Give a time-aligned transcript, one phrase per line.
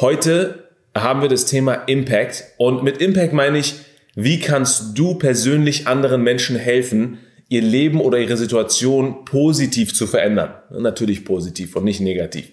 [0.00, 3.74] Heute haben wir das Thema Impact und mit Impact meine ich,
[4.14, 10.54] wie kannst du persönlich anderen Menschen helfen, ihr Leben oder ihre Situation positiv zu verändern?
[10.70, 12.52] Natürlich positiv und nicht negativ.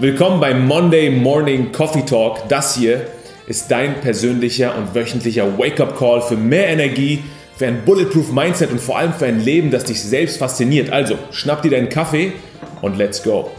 [0.00, 2.48] Willkommen beim Monday Morning Coffee Talk.
[2.48, 3.06] Das hier
[3.46, 7.18] ist dein persönlicher und wöchentlicher Wake-up-Call für mehr Energie,
[7.58, 10.88] für ein Bulletproof Mindset und vor allem für ein Leben, das dich selbst fasziniert.
[10.88, 12.32] Also, schnapp dir deinen Kaffee
[12.80, 13.50] und let's go.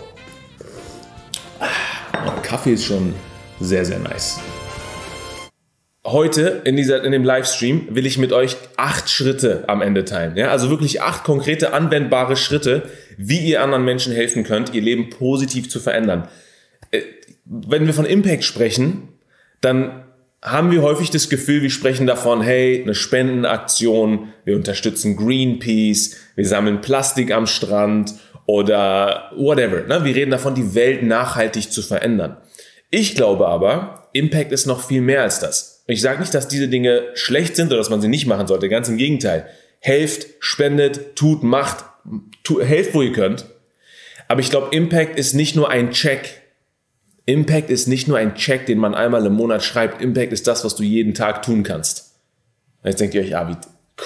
[2.50, 3.14] Kaffee ist schon
[3.60, 4.40] sehr, sehr nice.
[6.04, 10.36] Heute in, dieser, in dem Livestream will ich mit euch acht Schritte am Ende teilen.
[10.36, 10.50] Ja?
[10.50, 15.70] Also wirklich acht konkrete, anwendbare Schritte, wie ihr anderen Menschen helfen könnt, ihr Leben positiv
[15.70, 16.28] zu verändern.
[16.90, 17.02] Äh,
[17.46, 19.10] wenn wir von Impact sprechen,
[19.62, 20.06] dann
[20.42, 26.48] haben wir häufig das Gefühl, wir sprechen davon, hey, eine Spendenaktion, wir unterstützen Greenpeace, wir
[26.48, 28.16] sammeln Plastik am Strand
[28.50, 29.84] oder whatever.
[29.84, 30.04] Ne?
[30.04, 32.38] Wir reden davon, die Welt nachhaltig zu verändern.
[32.92, 35.84] Ich glaube aber, Impact ist noch viel mehr als das.
[35.88, 38.70] Ich sage nicht, dass diese Dinge schlecht sind oder dass man sie nicht machen sollte.
[38.70, 39.48] Ganz im Gegenteil.
[39.80, 41.86] Helft, spendet, tut, macht,
[42.44, 43.46] tu, helft, wo ihr könnt.
[44.28, 46.42] Aber ich glaube, Impact ist nicht nur ein Check.
[47.26, 50.02] Impact ist nicht nur ein Check, den man einmal im Monat schreibt.
[50.02, 52.16] Impact ist das, was du jeden Tag tun kannst.
[52.84, 53.58] Jetzt denkt ihr euch, ah, wie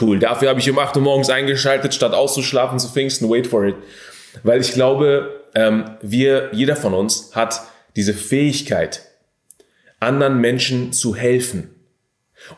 [0.02, 0.20] cool.
[0.20, 3.30] Dafür habe ich um 8 Uhr morgens eingeschaltet, statt auszuschlafen zu Pfingsten.
[3.30, 3.76] Wait for it.
[4.44, 7.62] Weil ich glaube, ähm, wir, jeder von uns hat
[7.96, 9.02] diese Fähigkeit,
[10.00, 11.70] anderen Menschen zu helfen.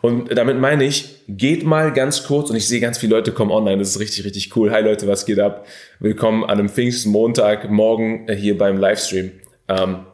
[0.02, 3.52] Und damit meine ich, geht mal ganz kurz, und ich sehe ganz viele Leute kommen
[3.52, 4.72] online, das ist richtig, richtig cool.
[4.72, 5.68] Hi Leute, was geht ab?
[6.00, 9.32] Willkommen an einem Pfingstmontag, morgen äh, hier beim Livestream.
[9.68, 10.08] Ähm,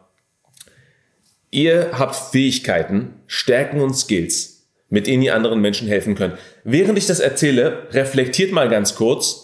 [1.52, 6.38] ihr habt Fähigkeiten, Stärken und Skills, mit denen ihr anderen Menschen helfen könnt.
[6.66, 9.41] Während ich das erzähle, reflektiert mal ganz kurz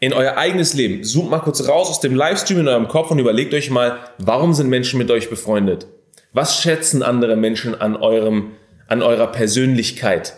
[0.00, 1.04] in euer eigenes Leben.
[1.04, 4.52] Zoomt mal kurz raus aus dem Livestream in eurem Kopf und überlegt euch mal, warum
[4.52, 5.86] sind Menschen mit euch befreundet?
[6.32, 8.52] Was schätzen andere Menschen an eurem,
[8.88, 10.34] an eurer Persönlichkeit?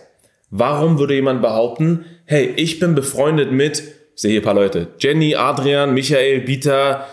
[0.50, 4.88] Warum würde jemand behaupten, hey, ich bin befreundet mit, ich sehe hier ein paar Leute,
[4.98, 7.06] Jenny, Adrian, Michael, Bita,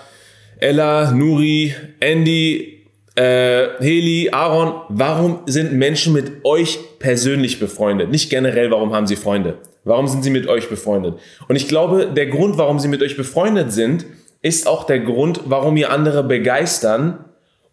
[0.59, 2.75] Ella, Nuri, Andy,
[3.15, 8.09] äh, Heli, Aaron, warum sind Menschen mit euch persönlich befreundet?
[8.09, 9.57] Nicht generell, warum haben sie Freunde?
[9.85, 11.19] Warum sind sie mit euch befreundet?
[11.47, 14.05] Und ich glaube, der Grund, warum sie mit euch befreundet sind,
[14.41, 17.23] ist auch der Grund, warum ihr andere begeistern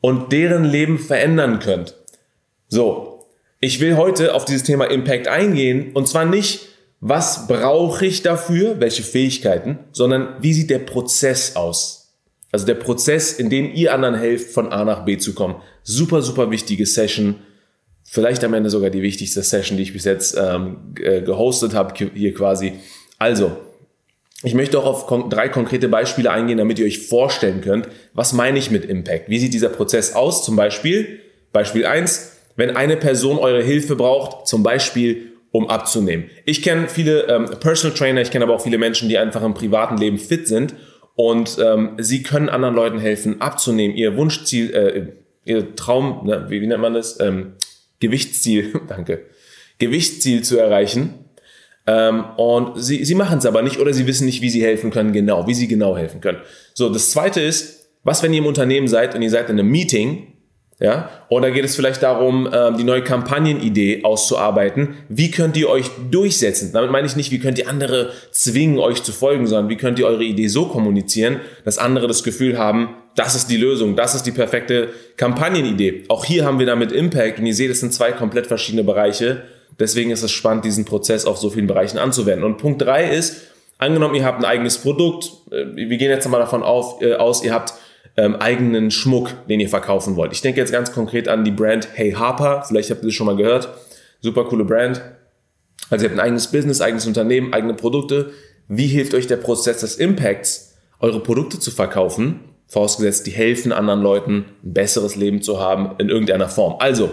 [0.01, 1.97] und deren Leben verändern könnt.
[2.69, 3.27] So,
[3.61, 6.69] ich will heute auf dieses Thema Impact eingehen und zwar nicht,
[7.01, 12.15] was brauche ich dafür, welche Fähigkeiten, sondern wie sieht der Prozess aus?
[12.53, 15.57] Also der Prozess, in dem ihr anderen helft, von A nach B zu kommen.
[15.83, 17.37] Super, super wichtige Session.
[18.15, 21.95] Vielleicht am Ende sogar die wichtigste Session, die ich bis jetzt ähm, äh, gehostet habe,
[22.15, 22.75] hier quasi.
[23.17, 23.57] Also,
[24.43, 28.35] ich möchte auch auf kon drei konkrete Beispiele eingehen, damit ihr euch vorstellen könnt, was
[28.35, 29.31] meine ich mit Impact?
[29.31, 30.45] Wie sieht dieser Prozess aus?
[30.45, 31.21] Zum Beispiel,
[31.55, 36.29] Beispiel eins: wenn eine Person eure Hilfe braucht, zum Beispiel um abzunehmen.
[36.45, 39.55] Ich kenne viele ähm, Personal Trainer, ich kenne aber auch viele Menschen, die einfach im
[39.55, 40.75] privaten Leben fit sind
[41.15, 46.61] und ähm, sie können anderen Leuten helfen, abzunehmen, ihr Wunschziel, äh, ihr Traum, ne, wie,
[46.61, 47.19] wie nennt man das?
[47.19, 47.55] Ähm,
[48.03, 49.27] Gewichtsziel, danke,
[49.79, 51.23] Gewichtsziel zu erreichen
[51.87, 54.91] ähm, und sie, sie machen es aber nicht oder sie wissen nicht, wie sie helfen
[54.91, 56.39] können, genau, wie sie genau helfen können.
[56.75, 59.71] So, das zweite ist, was, wenn ihr im Unternehmen seid und ihr seid in einem
[59.71, 60.29] Meeting,
[60.81, 64.95] ja, da geht es vielleicht darum, ähm, die neue Kampagnenidee auszuarbeiten.
[65.09, 66.73] Wie könnt ihr euch durchsetzen?
[66.73, 70.01] Damit meine ich nicht, wie könnt ihr andere zwingen, euch zu folgen, sondern wie könnt
[70.01, 74.15] ihr eure Idee so kommunizieren, dass andere das Gefühl haben, das ist die Lösung, das
[74.15, 76.05] ist die perfekte Kampagnenidee.
[76.09, 79.43] Auch hier haben wir damit Impact und ihr seht, es sind zwei komplett verschiedene Bereiche
[79.79, 82.45] Deswegen ist es spannend, diesen Prozess auf so vielen Bereichen anzuwenden.
[82.45, 83.43] Und Punkt drei ist,
[83.79, 87.43] angenommen, ihr habt ein eigenes Produkt, äh, wir gehen jetzt mal davon auf, äh, aus,
[87.43, 87.75] ihr habt
[88.17, 90.33] ähm, eigenen Schmuck, den ihr verkaufen wollt.
[90.33, 93.27] Ich denke jetzt ganz konkret an die Brand Hey Harper, vielleicht habt ihr das schon
[93.27, 93.69] mal gehört.
[94.21, 95.01] Super coole Brand.
[95.89, 98.31] Also ihr habt ein eigenes Business, eigenes Unternehmen, eigene Produkte.
[98.69, 102.41] Wie hilft euch der Prozess des Impacts, eure Produkte zu verkaufen?
[102.73, 106.77] Vorausgesetzt, die helfen anderen Leuten, ein besseres Leben zu haben in irgendeiner Form.
[106.79, 107.11] Also,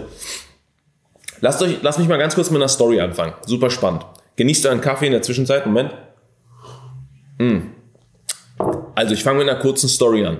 [1.41, 3.33] Lasst, euch, lasst mich mal ganz kurz mit einer Story anfangen.
[3.45, 4.05] Super spannend.
[4.35, 5.65] Genießt euren Kaffee in der Zwischenzeit.
[5.65, 5.93] Moment.
[7.37, 7.59] Mm.
[8.95, 10.39] Also, ich fange mit einer kurzen Story an.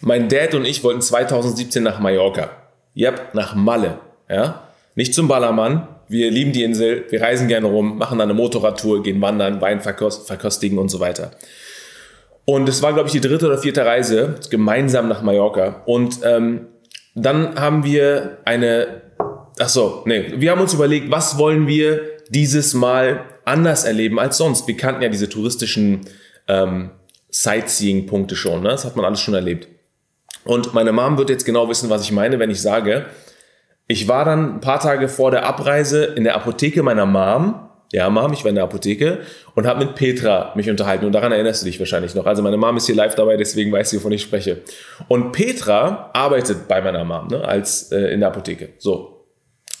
[0.00, 2.50] Mein Dad und ich wollten 2017 nach Mallorca.
[2.96, 3.98] Yep, nach Malle.
[4.28, 4.68] Ja?
[4.94, 5.88] Nicht zum Ballermann.
[6.08, 7.06] Wir lieben die Insel.
[7.08, 11.30] Wir reisen gerne rum, machen dann eine Motorradtour, gehen wandern, Wein verkostigen und so weiter.
[12.44, 15.82] Und es war, glaube ich, die dritte oder vierte Reise gemeinsam nach Mallorca.
[15.86, 16.66] Und ähm,
[17.14, 19.02] dann haben wir eine
[19.58, 20.32] Ach so, nee.
[20.36, 24.66] Wir haben uns überlegt, was wollen wir dieses Mal anders erleben als sonst?
[24.66, 26.00] Wir kannten ja diese touristischen
[26.48, 26.90] ähm,
[27.30, 28.70] Sightseeing-Punkte schon, ne?
[28.70, 29.68] das hat man alles schon erlebt.
[30.44, 33.06] Und meine Mom wird jetzt genau wissen, was ich meine, wenn ich sage,
[33.86, 37.68] ich war dann ein paar Tage vor der Abreise in der Apotheke meiner Mom.
[37.94, 39.20] Ja, Mom, ich war in der Apotheke
[39.54, 41.06] und habe mit Petra mich unterhalten.
[41.06, 42.26] Und daran erinnerst du dich wahrscheinlich noch.
[42.26, 44.62] Also meine Mom ist hier live dabei, deswegen weiß sie, wovon ich spreche.
[45.06, 48.70] Und Petra arbeitet bei meiner Mom, ne, als äh, in der Apotheke.
[48.78, 49.28] So.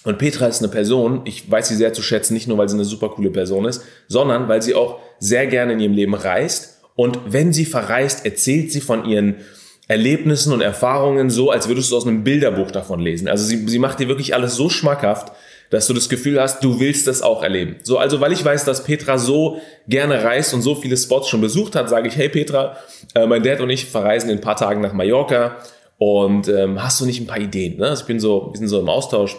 [0.04, 2.76] Und Petra ist eine Person, ich weiß sie sehr zu schätzen, nicht nur, weil sie
[2.76, 6.82] eine super coole Person ist, sondern weil sie auch sehr gerne in ihrem Leben reist.
[6.94, 9.38] Und wenn sie verreist, erzählt sie von ihren
[9.88, 13.26] Erlebnissen und Erfahrungen so, als würdest du aus einem Bilderbuch davon lesen.
[13.26, 15.32] Also sie, sie macht dir wirklich alles so schmackhaft,
[15.70, 17.76] dass du das Gefühl hast, du willst das auch erleben.
[17.82, 21.40] So, also weil ich weiß, dass Petra so gerne reist und so viele Spots schon
[21.40, 22.76] besucht hat, sage ich, hey Petra,
[23.14, 25.56] äh, mein Dad und ich verreisen in ein paar Tagen nach Mallorca
[25.98, 27.78] und ähm, hast du nicht ein paar Ideen?
[27.78, 27.88] Ne?
[27.88, 29.36] Also ich bin so, wir sind so im Austausch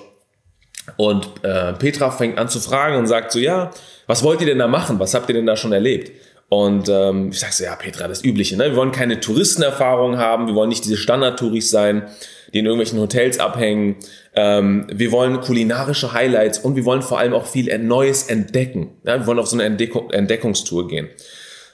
[0.98, 3.72] und äh, Petra fängt an zu fragen und sagt so, ja,
[4.08, 5.00] was wollt ihr denn da machen?
[5.00, 6.12] Was habt ihr denn da schon erlebt?
[6.48, 8.56] Und ähm, ich sag so, ja, Petra, das Übliche.
[8.56, 8.66] Ne?
[8.66, 12.08] Wir wollen keine Touristenerfahrung haben, wir wollen nicht diese Standard-Touris sein,
[12.54, 13.96] die in irgendwelchen Hotels abhängen.
[14.34, 18.98] Ähm, wir wollen kulinarische Highlights und wir wollen vor allem auch viel Neues entdecken.
[19.04, 19.20] Ja?
[19.20, 21.10] Wir wollen auf so eine Entdeckung, Entdeckungstour gehen.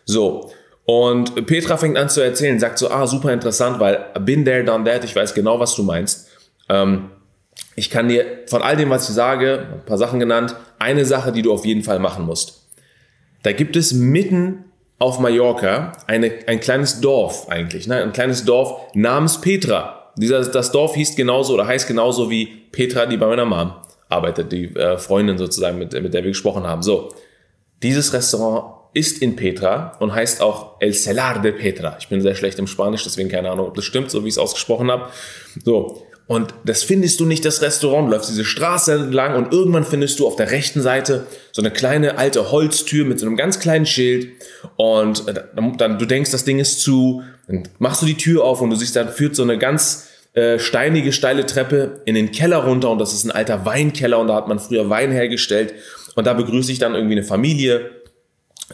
[0.06, 0.52] So.
[0.86, 4.84] Und Petra fängt an zu erzählen, sagt so, ah, super interessant, weil been there, done
[4.84, 6.28] that, ich weiß genau, was du meinst.
[6.70, 7.12] Ähm,
[7.76, 11.32] ich kann dir von all dem, was ich sage, ein paar Sachen genannt, eine Sache,
[11.32, 12.70] die du auf jeden Fall machen musst.
[13.44, 14.66] Da gibt es mitten
[15.00, 18.04] auf Mallorca eine, ein kleines Dorf eigentlich, ne?
[18.04, 20.01] ein kleines Dorf namens Petra.
[20.16, 23.74] Dieser, das Dorf hieß genauso oder heißt genauso wie Petra, die bei meiner Mom
[24.10, 26.84] arbeitet, die äh, Freundin sozusagen, mit, mit der wir gesprochen haben.
[26.84, 27.14] So,
[27.82, 31.96] dieses Restaurant ist in Petra und heißt auch El Celar de Petra.
[32.00, 34.34] Ich bin sehr schlecht im Spanisch, deswegen keine Ahnung, ob das stimmt, so wie ich
[34.34, 35.08] es ausgesprochen habe.
[35.64, 38.08] So, und das findest du nicht, das Restaurant.
[38.08, 41.72] Du läufst diese Straße entlang und irgendwann findest du auf der rechten Seite so eine
[41.72, 44.30] kleine alte Holztür mit so einem ganz kleinen Schild.
[44.78, 47.24] Und äh, dann, dann du denkst, das Ding ist zu.
[47.52, 50.60] Dann machst du die Tür auf und du siehst, dann führt so eine ganz äh,
[50.60, 52.90] steinige, steile Treppe in den Keller runter.
[52.90, 55.74] Und das ist ein alter Weinkeller und da hat man früher Wein hergestellt.
[56.16, 57.92] Und da begrüße ich dann irgendwie eine Familie.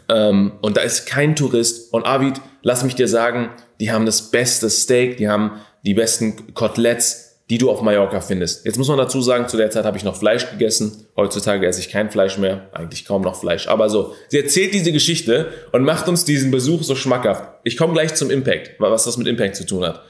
[0.09, 1.93] Ähm, und da ist kein Tourist.
[1.93, 6.53] Und Avid, lass mich dir sagen, die haben das beste Steak, die haben die besten
[6.53, 8.65] Koteletts die du auf Mallorca findest.
[8.65, 11.07] Jetzt muss man dazu sagen, zu der Zeit habe ich noch Fleisch gegessen.
[11.15, 13.67] Heutzutage esse ich kein Fleisch mehr, eigentlich kaum noch Fleisch.
[13.67, 17.43] Aber so, sie erzählt diese Geschichte und macht uns diesen Besuch so schmackhaft.
[17.63, 20.01] Ich komme gleich zum Impact, was das mit Impact zu tun hat.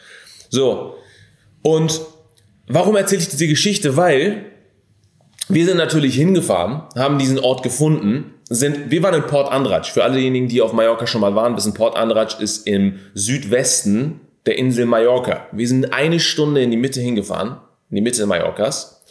[0.49, 0.95] So,
[1.61, 2.01] und
[2.67, 3.97] warum erzähle ich diese Geschichte?
[3.97, 4.45] Weil
[5.47, 9.89] wir sind natürlich hingefahren, haben diesen Ort gefunden, sind, wir waren in Port Andratx.
[9.89, 14.21] Für alle diejenigen, die auf Mallorca schon mal waren, wissen, Port Andratx ist im Südwesten
[14.47, 15.47] der Insel Mallorca.
[15.51, 17.57] Wir sind eine Stunde in die Mitte hingefahren,
[17.89, 19.03] in die Mitte Mallorcas,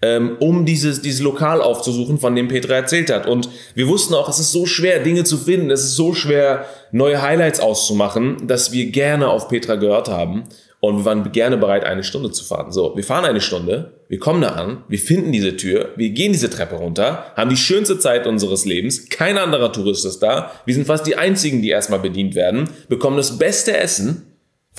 [0.00, 3.26] ähm, um dieses, dieses Lokal aufzusuchen, von dem Petra erzählt hat.
[3.26, 6.66] Und wir wussten auch, es ist so schwer, Dinge zu finden, es ist so schwer,
[6.92, 10.44] neue Highlights auszumachen, dass wir gerne auf Petra gehört haben.
[10.80, 12.70] Und wir waren gerne bereit, eine Stunde zu fahren.
[12.70, 16.32] So, wir fahren eine Stunde, wir kommen da an, wir finden diese Tür, wir gehen
[16.32, 20.74] diese Treppe runter, haben die schönste Zeit unseres Lebens, kein anderer Tourist ist da, wir
[20.74, 24.27] sind fast die einzigen, die erstmal bedient werden, bekommen das beste Essen,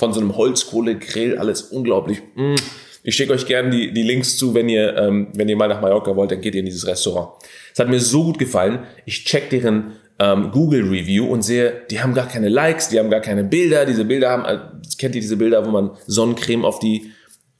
[0.00, 2.22] von so einem Holzkohlegrill, alles unglaublich.
[2.34, 2.54] Mm.
[3.02, 5.82] Ich schicke euch gerne die, die Links zu, wenn ihr, ähm, wenn ihr mal nach
[5.82, 7.32] Mallorca wollt, dann geht ihr in dieses Restaurant.
[7.72, 8.80] Es hat mir so gut gefallen.
[9.04, 13.10] Ich check deren ähm, Google Review und sehe, die haben gar keine Likes, die haben
[13.10, 13.84] gar keine Bilder.
[13.84, 14.58] Diese Bilder haben, äh,
[14.96, 17.12] kennt ihr diese Bilder, wo man Sonnencreme auf die,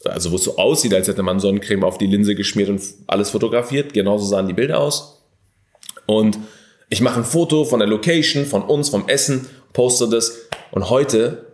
[0.07, 3.29] also wo es so aussieht, als hätte man Sonnencreme auf die Linse geschmiert und alles
[3.29, 3.93] fotografiert.
[3.93, 5.23] Genauso sahen die Bilder aus.
[6.07, 6.39] Und
[6.89, 10.49] ich mache ein Foto von der Location, von uns, vom Essen, poste das.
[10.71, 11.50] Und heute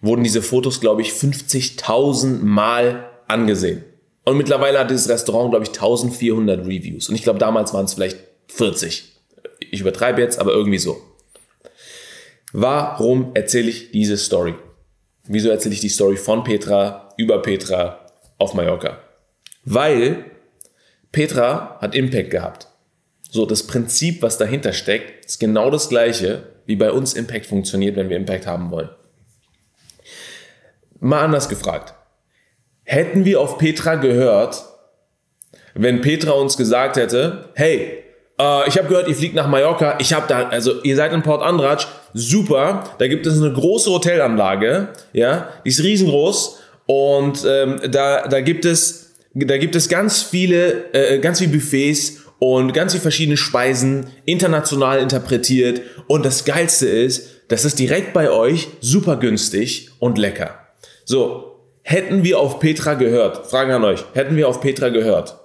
[0.00, 3.84] wurden diese Fotos, glaube ich, 50.000 Mal angesehen.
[4.24, 7.08] Und mittlerweile hat dieses Restaurant, glaube ich, 1400 Reviews.
[7.08, 9.04] Und ich glaube, damals waren es vielleicht 40.
[9.70, 11.00] Ich übertreibe jetzt, aber irgendwie so.
[12.52, 14.54] Warum erzähle ich diese Story?
[15.24, 18.06] Wieso erzähle ich die Story von Petra über Petra
[18.38, 18.98] auf Mallorca?
[19.64, 20.24] Weil
[21.12, 22.68] Petra hat Impact gehabt.
[23.30, 27.94] So, das Prinzip, was dahinter steckt, ist genau das gleiche, wie bei uns Impact funktioniert,
[27.96, 28.90] wenn wir Impact haben wollen.
[31.00, 31.94] Mal anders gefragt.
[32.84, 34.62] Hätten wir auf Petra gehört,
[35.74, 38.04] wenn Petra uns gesagt hätte, hey,
[38.38, 41.22] äh, ich habe gehört, ihr fliegt nach Mallorca, ich habe da, also ihr seid in
[41.22, 47.80] Port Andratsch, super, da gibt es eine große Hotelanlage, ja, die ist riesengroß und ähm,
[47.90, 52.92] da, da gibt es, da gibt es ganz viele, äh, ganz viele Buffets und ganz
[52.92, 59.16] viele verschiedene Speisen, international interpretiert und das Geilste ist, das ist direkt bei euch super
[59.16, 60.69] günstig und lecker.
[61.10, 65.40] So, hätten wir auf Petra gehört, Fragen an euch, hätten wir auf Petra gehört,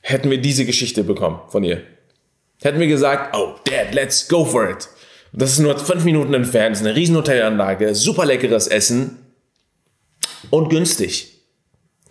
[0.00, 1.82] hätten wir diese Geschichte bekommen von ihr.
[2.62, 4.88] Hätten wir gesagt, oh, Dad, let's go for it.
[5.34, 9.18] Das ist nur fünf Minuten entfernt, ist eine riesen Hotelanlage, super leckeres Essen.
[10.48, 11.42] und günstig.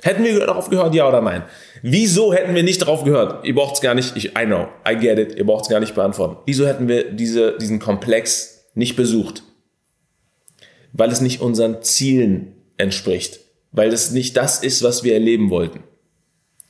[0.03, 1.41] Hätten wir darauf gehört, ja oder nein?
[1.81, 3.47] Wieso hätten wir nicht darauf gehört?
[3.47, 5.79] Ihr braucht es gar nicht, ich, I know, I get it, ihr braucht es gar
[5.79, 6.37] nicht beantworten.
[6.45, 9.41] Wieso hätten wir diese, diesen Komplex nicht besucht?
[10.93, 13.39] Weil es nicht unseren Zielen entspricht.
[13.71, 15.83] Weil es nicht das ist, was wir erleben wollten.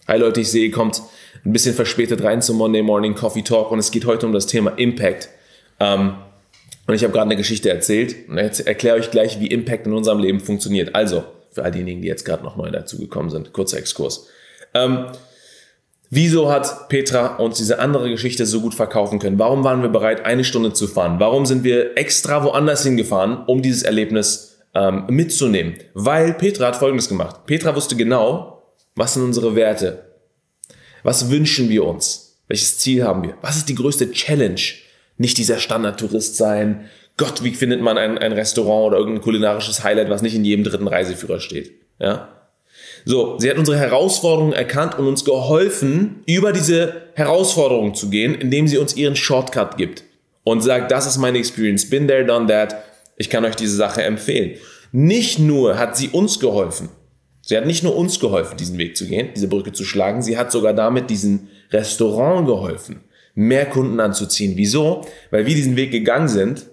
[0.08, 1.02] Hi Leute, ich sehe, ihr kommt
[1.46, 4.48] ein bisschen verspätet rein zum Monday Morning Coffee Talk und es geht heute um das
[4.48, 5.30] Thema Impact.
[5.80, 6.16] Ähm,
[6.88, 9.94] und ich habe gerade eine Geschichte erzählt und jetzt erkläre euch gleich, wie Impact in
[9.94, 10.96] unserem Leben funktioniert.
[10.96, 14.28] Also, für all diejenigen, die jetzt gerade noch neu dazugekommen sind, kurzer Exkurs.
[14.74, 15.06] Ähm,
[16.10, 19.40] wieso hat Petra uns diese andere Geschichte so gut verkaufen können?
[19.40, 21.20] Warum waren wir bereit, eine Stunde zu fahren?
[21.20, 25.76] Warum sind wir extra woanders hingefahren, um dieses Erlebnis ähm, mitzunehmen?
[25.94, 27.46] Weil Petra hat Folgendes gemacht.
[27.46, 28.64] Petra wusste genau,
[28.96, 30.10] was sind unsere Werte?
[31.04, 32.38] Was wünschen wir uns?
[32.48, 33.36] Welches Ziel haben wir?
[33.42, 34.62] Was ist die größte Challenge?
[35.18, 36.90] Nicht dieser Standardtourist sein.
[37.18, 40.64] Gott, wie findet man ein, ein Restaurant oder irgendein kulinarisches Highlight, was nicht in jedem
[40.64, 41.72] dritten Reiseführer steht?
[42.00, 42.30] Ja?
[43.06, 48.68] So, sie hat unsere Herausforderungen erkannt und uns geholfen, über diese Herausforderungen zu gehen, indem
[48.68, 50.04] sie uns ihren Shortcut gibt
[50.44, 52.76] und sagt, das ist meine Experience, been there, done that,
[53.20, 54.58] ich kann euch diese Sache empfehlen.
[54.92, 56.90] Nicht nur hat sie uns geholfen,
[57.44, 60.38] sie hat nicht nur uns geholfen, diesen Weg zu gehen, diese Brücke zu schlagen, sie
[60.38, 63.02] hat sogar damit diesem Restaurant geholfen,
[63.36, 64.54] mehr Kunden anzuziehen.
[64.56, 65.06] Wieso?
[65.30, 66.66] Weil wir diesen Weg gegangen sind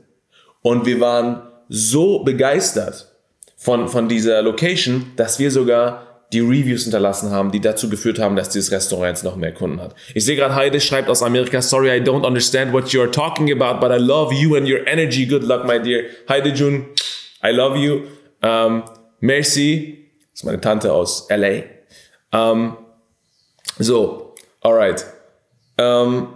[0.62, 3.12] und wir waren so begeistert
[3.56, 8.34] von, von dieser Location, dass wir sogar die Reviews hinterlassen haben, die dazu geführt haben,
[8.34, 9.94] dass dieses Restaurant jetzt noch mehr Kunden hat.
[10.14, 13.80] Ich sehe gerade, Heide schreibt aus Amerika, sorry, I don't understand what you're talking about,
[13.80, 15.26] but I love you and your energy.
[15.26, 16.04] Good luck, my dear.
[16.28, 16.86] Heide Jun,
[17.44, 18.02] I love you.
[18.42, 18.82] Um,
[19.20, 21.62] merci, das ist meine Tante aus LA.
[22.32, 22.76] Um,
[23.78, 25.06] so, alright.
[25.78, 26.28] Um,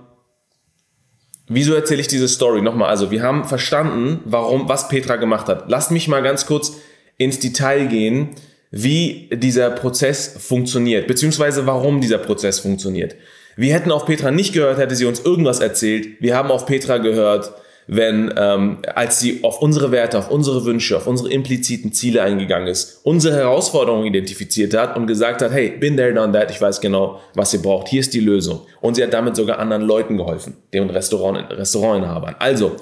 [1.49, 2.62] wieso erzähle ich diese Story?
[2.62, 5.68] Nochmal, also wir haben verstanden, warum, was Petra gemacht hat.
[5.68, 6.76] Lasst mich mal ganz kurz
[7.16, 8.37] ins Detail gehen,
[8.71, 13.17] wie dieser Prozess funktioniert, beziehungsweise warum dieser Prozess funktioniert.
[13.57, 16.21] Wir hätten auf Petra nicht gehört, hätte sie uns irgendwas erzählt.
[16.21, 17.53] Wir haben auf Petra gehört,
[17.93, 22.69] wenn, ähm, als sie auf unsere Werte, auf unsere Wünsche, auf unsere impliziten Ziele eingegangen
[22.69, 26.81] ist, unsere Herausforderungen identifiziert hat und gesagt hat, hey, been there, done that, ich weiß
[26.81, 28.61] genau, was ihr braucht, hier ist die Lösung.
[28.81, 32.37] Und sie hat damit sogar anderen Leuten geholfen, den Restaurant, Restaurantinhabern.
[32.39, 32.77] Also,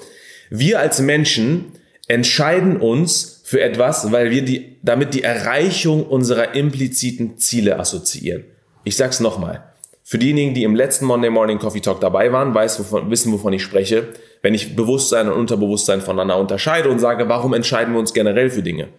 [0.51, 1.71] wir als Menschen
[2.07, 8.43] entscheiden uns für etwas, weil wir die, damit die Erreichung unserer impliziten Ziele assoziieren.
[8.83, 9.63] Ich sag's nochmal.
[10.03, 13.51] Für diejenigen, die im letzten Monday Morning Coffee Talk dabei waren, weiß, wovon, wissen, wovon
[13.53, 14.09] ich spreche,
[14.43, 18.61] wenn ich Bewusstsein und Unterbewusstsein voneinander unterscheide und sage, warum entscheiden wir uns generell für
[18.61, 18.89] Dinge.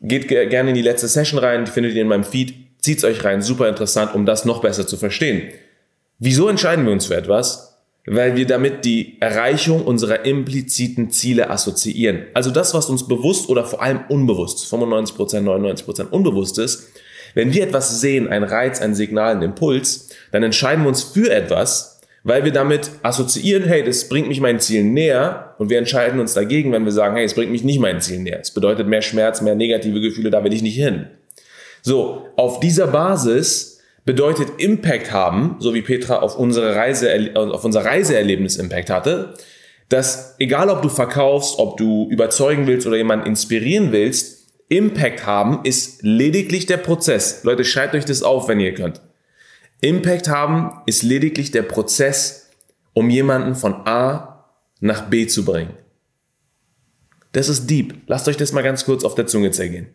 [0.00, 3.24] Geht gerne in die letzte Session rein, die findet ihr in meinem Feed, zieht's euch
[3.24, 5.48] rein, super interessant, um das noch besser zu verstehen.
[6.20, 7.71] Wieso entscheiden wir uns für etwas?
[8.06, 12.24] Weil wir damit die Erreichung unserer impliziten Ziele assoziieren.
[12.34, 16.92] Also das, was uns bewusst oder vor allem unbewusst, 95%, 99% unbewusst ist,
[17.34, 21.30] wenn wir etwas sehen, ein Reiz, ein Signal, ein Impuls, dann entscheiden wir uns für
[21.30, 26.20] etwas, weil wir damit assoziieren, hey, das bringt mich meinen Zielen näher und wir entscheiden
[26.20, 28.40] uns dagegen, wenn wir sagen, hey, es bringt mich nicht meinen Zielen näher.
[28.40, 31.06] Es bedeutet mehr Schmerz, mehr negative Gefühle, da will ich nicht hin.
[31.82, 33.71] So, auf dieser Basis
[34.04, 39.34] bedeutet Impact haben, so wie Petra auf unsere Reise, auf unser Reiseerlebnis Impact hatte,
[39.88, 45.60] dass egal ob du verkaufst, ob du überzeugen willst oder jemanden inspirieren willst, Impact haben
[45.64, 47.44] ist lediglich der Prozess.
[47.44, 49.02] Leute, schreibt euch das auf, wenn ihr könnt.
[49.82, 52.48] Impact haben ist lediglich der Prozess,
[52.94, 54.46] um jemanden von A
[54.80, 55.74] nach B zu bringen.
[57.32, 57.94] Das ist deep.
[58.06, 59.88] Lasst euch das mal ganz kurz auf der Zunge zergehen.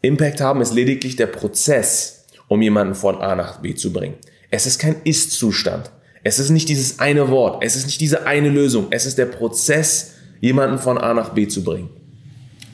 [0.00, 2.21] Impact haben ist lediglich der Prozess,
[2.52, 4.16] um jemanden von A nach B zu bringen.
[4.50, 5.90] Es ist kein Ist-Zustand.
[6.22, 7.64] Es ist nicht dieses eine Wort.
[7.64, 8.88] Es ist nicht diese eine Lösung.
[8.90, 11.88] Es ist der Prozess, jemanden von A nach B zu bringen.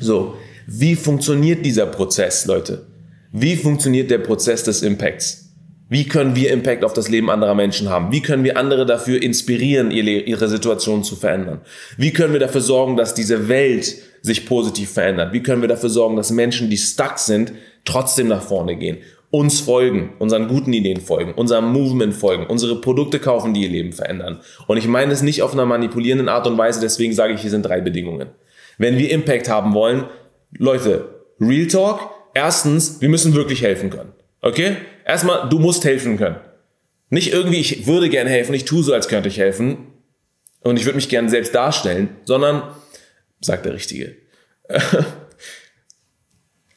[0.01, 0.35] So,
[0.67, 2.87] wie funktioniert dieser Prozess, Leute?
[3.31, 5.45] Wie funktioniert der Prozess des Impacts?
[5.89, 8.11] Wie können wir Impact auf das Leben anderer Menschen haben?
[8.11, 11.61] Wie können wir andere dafür inspirieren, ihre Situation zu verändern?
[11.97, 15.33] Wie können wir dafür sorgen, dass diese Welt sich positiv verändert?
[15.33, 17.53] Wie können wir dafür sorgen, dass Menschen, die stuck sind,
[17.85, 18.99] trotzdem nach vorne gehen?
[19.31, 23.93] Uns folgen, unseren guten Ideen folgen, unserem Movement folgen, unsere Produkte kaufen, die ihr Leben
[23.93, 24.41] verändern.
[24.67, 27.51] Und ich meine es nicht auf einer manipulierenden Art und Weise, deswegen sage ich, hier
[27.51, 28.31] sind drei Bedingungen.
[28.79, 30.05] Wenn wir Impact haben wollen,
[30.57, 31.09] Leute,
[31.41, 34.13] Real Talk, erstens, wir müssen wirklich helfen können.
[34.41, 34.77] Okay?
[35.05, 36.37] Erstmal, du musst helfen können.
[37.11, 39.79] Nicht irgendwie, ich würde gerne helfen, ich tue so, als könnte ich helfen
[40.61, 42.63] und ich würde mich gerne selbst darstellen, sondern,
[43.41, 44.17] sagt der Richtige,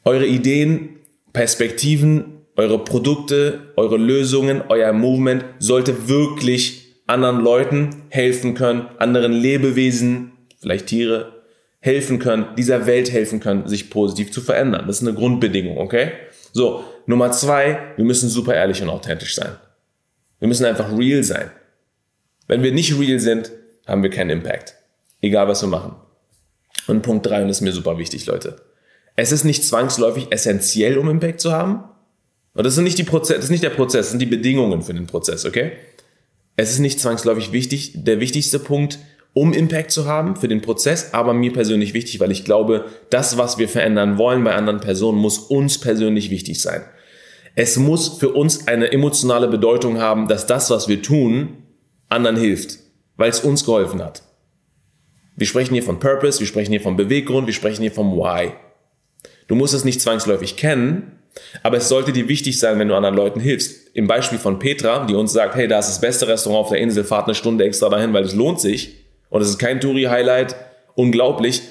[0.04, 0.98] eure Ideen,
[1.34, 10.32] Perspektiven eure Produkte, eure Lösungen, euer Movement sollte wirklich anderen Leuten helfen können, anderen Lebewesen,
[10.60, 11.42] vielleicht Tiere,
[11.80, 14.86] helfen können, dieser Welt helfen können, sich positiv zu verändern.
[14.86, 16.12] Das ist eine Grundbedingung, okay?
[16.54, 19.56] So, Nummer zwei, wir müssen super ehrlich und authentisch sein.
[20.40, 21.50] Wir müssen einfach real sein.
[22.48, 23.52] Wenn wir nicht real sind,
[23.88, 24.76] haben wir keinen Impact.
[25.22, 25.96] Egal, was wir machen.
[26.88, 28.58] Und Punkt drei und das ist mir super wichtig, Leute.
[29.16, 31.84] Es ist nicht zwangsläufig essentiell, um Impact zu haben.
[32.54, 34.82] Und das, sind nicht die Prozess, das ist nicht der Prozess, das sind die Bedingungen
[34.82, 35.72] für den Prozess, okay?
[36.58, 39.00] Es ist nicht zwangsläufig wichtig, der wichtigste Punkt,
[39.34, 43.38] um Impact zu haben für den Prozess, aber mir persönlich wichtig, weil ich glaube, das,
[43.38, 46.84] was wir verändern wollen bei anderen Personen, muss uns persönlich wichtig sein.
[47.56, 51.58] Es muss für uns eine emotionale Bedeutung haben, dass das, was wir tun,
[52.10, 52.80] anderen hilft,
[53.16, 54.24] weil es uns geholfen hat.
[55.38, 58.52] Wir sprechen hier von Purpose, wir sprechen hier von Beweggrund, wir sprechen hier vom Why.
[59.48, 61.21] Du musst es nicht zwangsläufig kennen,
[61.64, 63.90] aber es sollte dir wichtig sein, wenn du anderen Leuten hilfst.
[63.94, 66.80] Im Beispiel von Petra, die uns sagt, hey, da ist das beste Restaurant auf der
[66.80, 68.98] Insel, fahrt eine Stunde extra dahin, weil es lohnt sich.
[69.30, 70.56] Und es ist kein Touri-Highlight,
[70.96, 71.62] unglaublich.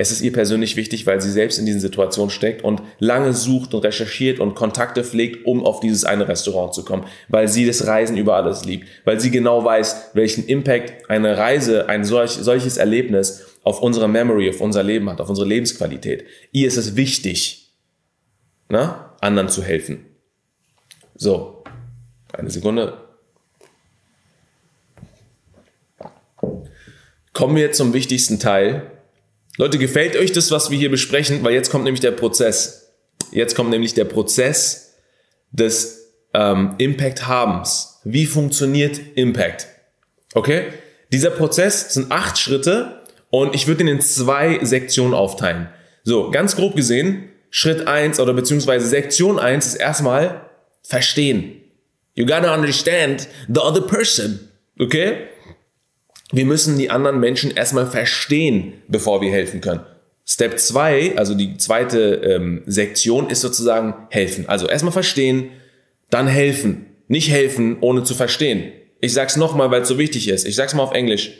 [0.00, 3.74] Es ist ihr persönlich wichtig, weil sie selbst in diesen Situationen steckt und lange sucht
[3.74, 7.84] und recherchiert und Kontakte pflegt, um auf dieses eine Restaurant zu kommen, weil sie das
[7.88, 12.76] Reisen über alles liebt, weil sie genau weiß, welchen Impact eine Reise, ein solch, solches
[12.76, 16.24] Erlebnis auf unsere Memory, auf unser Leben hat, auf unsere Lebensqualität.
[16.52, 17.72] Ihr ist es wichtig,
[18.68, 20.06] na, anderen zu helfen.
[21.14, 21.64] So,
[22.32, 22.98] eine Sekunde.
[27.32, 28.90] Kommen wir zum wichtigsten Teil.
[29.56, 31.42] Leute, gefällt euch das, was wir hier besprechen?
[31.42, 32.92] Weil jetzt kommt nämlich der Prozess.
[33.32, 34.94] Jetzt kommt nämlich der Prozess
[35.50, 38.00] des ähm, Impact-Habens.
[38.04, 39.66] Wie funktioniert Impact?
[40.34, 40.66] Okay?
[41.12, 45.68] Dieser Prozess sind acht Schritte und ich würde ihn in zwei Sektionen aufteilen.
[46.04, 50.48] So, ganz grob gesehen, Schritt eins oder beziehungsweise Sektion eins ist erstmal
[50.82, 51.62] verstehen.
[52.14, 54.40] You gotta understand the other person.
[54.78, 55.28] Okay?
[56.32, 59.80] wir müssen die anderen Menschen erstmal verstehen, bevor wir helfen können.
[60.26, 64.46] Step 2, also die zweite ähm, Sektion, ist sozusagen helfen.
[64.46, 65.50] Also erstmal verstehen,
[66.10, 66.86] dann helfen.
[67.06, 68.72] Nicht helfen, ohne zu verstehen.
[69.00, 70.46] Ich sag's nochmal, weil es so wichtig ist.
[70.46, 71.32] Ich sag's mal auf Englisch.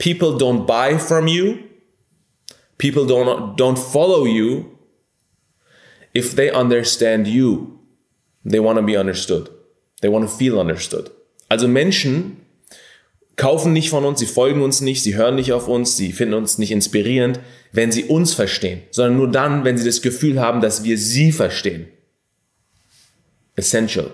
[0.00, 1.58] People don't buy from you.
[2.78, 4.64] People don't, don't follow you
[6.16, 7.78] if they understand you.
[8.44, 9.50] They want to be understood.
[10.00, 11.10] They want to feel understood.
[11.48, 12.38] Also Menschen
[13.36, 16.34] kaufen nicht von uns, sie folgen uns nicht, sie hören nicht auf uns, sie finden
[16.34, 17.40] uns nicht inspirierend,
[17.72, 21.32] wenn sie uns verstehen, sondern nur dann, wenn sie das Gefühl haben, dass wir sie
[21.32, 21.88] verstehen.
[23.54, 24.10] Essential.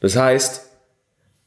[0.00, 0.62] Das heißt,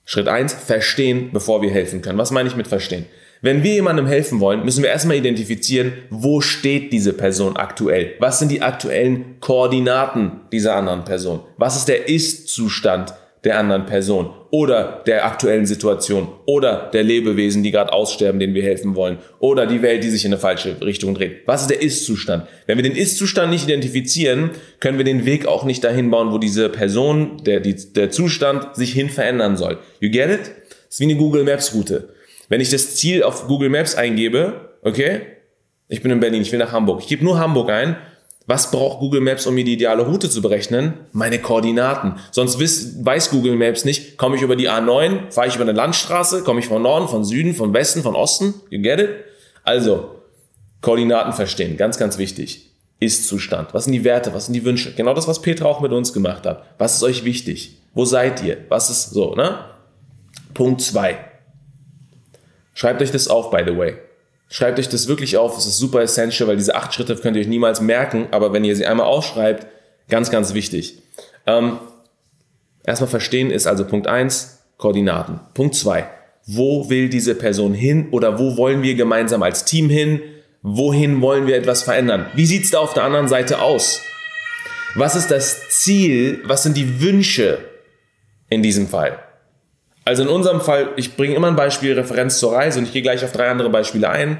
[0.03, 2.17] Schritt eins: verstehen, bevor wir helfen können.
[2.17, 3.05] Was meine ich mit verstehen?
[3.41, 8.13] Wenn wir jemandem helfen wollen, müssen wir erstmal identifizieren, wo steht diese Person aktuell?
[8.19, 11.41] Was sind die aktuellen Koordinaten dieser anderen Person?
[11.57, 17.71] Was ist der Ist-Zustand der anderen Person oder der aktuellen Situation oder der Lebewesen, die
[17.71, 21.13] gerade aussterben, denen wir helfen wollen oder die Welt, die sich in eine falsche Richtung
[21.13, 21.43] dreht.
[21.45, 22.47] Was ist der Ist-Zustand?
[22.65, 26.39] Wenn wir den Ist-Zustand nicht identifizieren, können wir den Weg auch nicht dahin bauen, wo
[26.39, 29.77] diese Person, der, die, der Zustand sich hin verändern soll.
[29.99, 30.39] You get it?
[30.41, 32.09] Das ist wie eine Google Maps Route.
[32.49, 35.21] Wenn ich das Ziel auf Google Maps eingebe, okay,
[35.87, 37.01] ich bin in Berlin, ich will nach Hamburg.
[37.01, 37.97] Ich gebe nur Hamburg ein
[38.47, 40.93] was braucht Google Maps, um mir die ideale Route zu berechnen?
[41.11, 42.15] Meine Koordinaten.
[42.31, 46.43] Sonst weiß Google Maps nicht, komme ich über die A9, fahre ich über eine Landstraße,
[46.43, 48.53] komme ich von Norden, von Süden, von Westen, von Osten?
[48.69, 49.09] You get it?
[49.63, 50.21] Also,
[50.79, 52.71] Koordinaten verstehen, ganz, ganz wichtig.
[53.01, 53.73] Ist-Zustand.
[53.73, 54.33] Was sind die Werte?
[54.33, 54.93] Was sind die Wünsche?
[54.95, 56.63] Genau das, was Petra auch mit uns gemacht hat.
[56.77, 57.77] Was ist euch wichtig?
[57.93, 58.59] Wo seid ihr?
[58.69, 59.59] Was ist so, ne?
[60.53, 61.19] Punkt zwei.
[62.77, 63.95] Schreibt euch das auf, by the way.
[64.49, 67.41] Schreibt euch das wirklich auf, es ist super essential, weil diese acht Schritte könnt ihr
[67.41, 69.67] euch niemals merken, aber wenn ihr sie einmal aufschreibt,
[70.09, 71.01] ganz, ganz wichtig.
[71.45, 71.79] Ähm,
[72.85, 75.39] erstmal verstehen ist also Punkt eins Koordinaten.
[75.53, 76.07] Punkt zwei
[76.47, 80.21] wo will diese Person hin oder wo wollen wir gemeinsam als Team hin?
[80.63, 82.25] Wohin wollen wir etwas verändern?
[82.33, 84.01] Wie sieht's da auf der anderen Seite aus?
[84.95, 86.41] Was ist das Ziel?
[86.45, 87.59] Was sind die Wünsche
[88.49, 89.19] in diesem Fall?
[90.07, 93.01] Also in unserem Fall, ich bringe immer ein Beispiel, Referenz zur Reise und ich gehe
[93.01, 94.37] gleich auf drei andere Beispiele ein,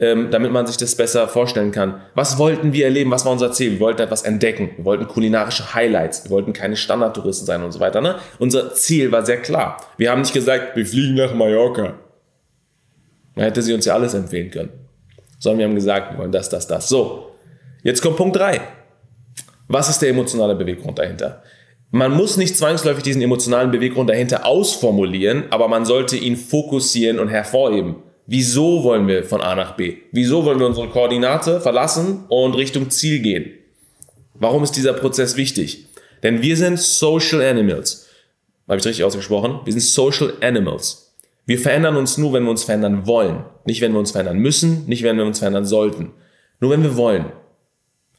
[0.00, 2.00] ähm, damit man sich das besser vorstellen kann.
[2.14, 3.10] Was wollten wir erleben?
[3.10, 3.72] Was war unser Ziel?
[3.72, 4.70] Wir wollten etwas entdecken.
[4.74, 6.24] Wir wollten kulinarische Highlights.
[6.24, 8.00] Wir wollten keine Standardtouristen sein und so weiter.
[8.00, 8.20] Ne?
[8.38, 9.84] Unser Ziel war sehr klar.
[9.98, 11.92] Wir haben nicht gesagt, wir fliegen nach Mallorca.
[13.34, 14.70] Man hätte sie uns ja alles empfehlen können.
[15.38, 16.88] Sondern wir haben gesagt, wir wollen das, das, das.
[16.88, 17.34] So,
[17.82, 18.62] jetzt kommt Punkt drei.
[19.68, 21.42] Was ist der emotionale Beweggrund dahinter?
[21.94, 27.28] Man muss nicht zwangsläufig diesen emotionalen Beweggrund dahinter ausformulieren, aber man sollte ihn fokussieren und
[27.28, 27.96] hervorheben.
[28.26, 29.98] Wieso wollen wir von A nach B?
[30.10, 33.50] Wieso wollen wir unsere Koordinate verlassen und Richtung Ziel gehen?
[34.32, 35.86] Warum ist dieser Prozess wichtig?
[36.22, 38.08] Denn wir sind Social Animals.
[38.66, 39.60] Habe ich richtig ausgesprochen?
[39.64, 41.14] Wir sind Social Animals.
[41.44, 43.44] Wir verändern uns nur, wenn wir uns verändern wollen.
[43.66, 46.12] Nicht, wenn wir uns verändern müssen, nicht, wenn wir uns verändern sollten.
[46.58, 47.26] Nur wenn wir wollen.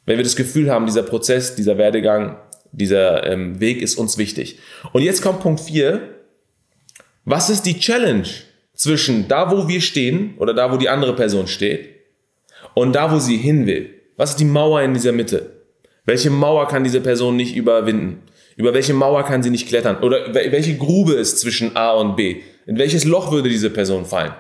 [0.06, 2.38] Wenn wir das Gefühl haben, dieser Prozess, dieser Werdegang,
[2.74, 4.60] dieser ähm, Weg ist uns wichtig.
[4.92, 6.02] Und jetzt kommt Punkt 4.
[7.24, 8.28] Was ist die Challenge
[8.74, 11.90] zwischen da, wo wir stehen oder da, wo die andere Person steht
[12.74, 13.90] und da, wo sie hin will?
[14.18, 15.64] Was ist die Mauer in dieser Mitte?
[16.06, 18.24] Welche Mauer kann diese Person nicht überwinden?
[18.56, 19.98] Über welche Mauer kann sie nicht klettern?
[20.02, 22.42] Oder welche Grube ist zwischen A und B?
[22.66, 24.34] In welches Loch würde diese Person fallen?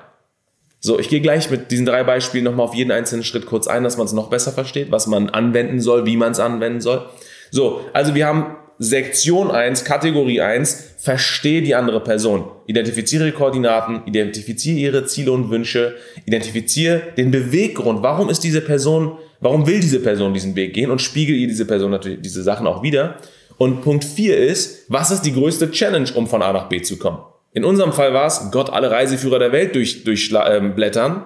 [0.80, 3.86] So, ich gehe gleich mit diesen drei Beispielen nochmal auf jeden einzelnen Schritt kurz ein,
[3.86, 7.06] dass man es noch besser versteht, was man anwenden soll, wie man es anwenden soll.
[7.54, 12.46] So, also wir haben Sektion 1, Kategorie 1, verstehe die andere Person.
[12.66, 15.94] Identifiziere ihre Koordinaten, identifiziere ihre Ziele und Wünsche,
[16.26, 18.02] identifiziere den Beweggrund.
[18.02, 21.66] Warum ist diese Person, warum will diese Person diesen Weg gehen und spiegel ihr diese
[21.66, 23.18] Person natürlich diese Sachen auch wieder.
[23.60, 26.98] Und Punkt 4 ist, was ist die größte Challenge, um von A nach B zu
[26.98, 27.20] kommen?
[27.52, 31.12] In unserem Fall war es, Gott, alle Reiseführer der Welt durch, durchblättern.
[31.12, 31.22] Ähm,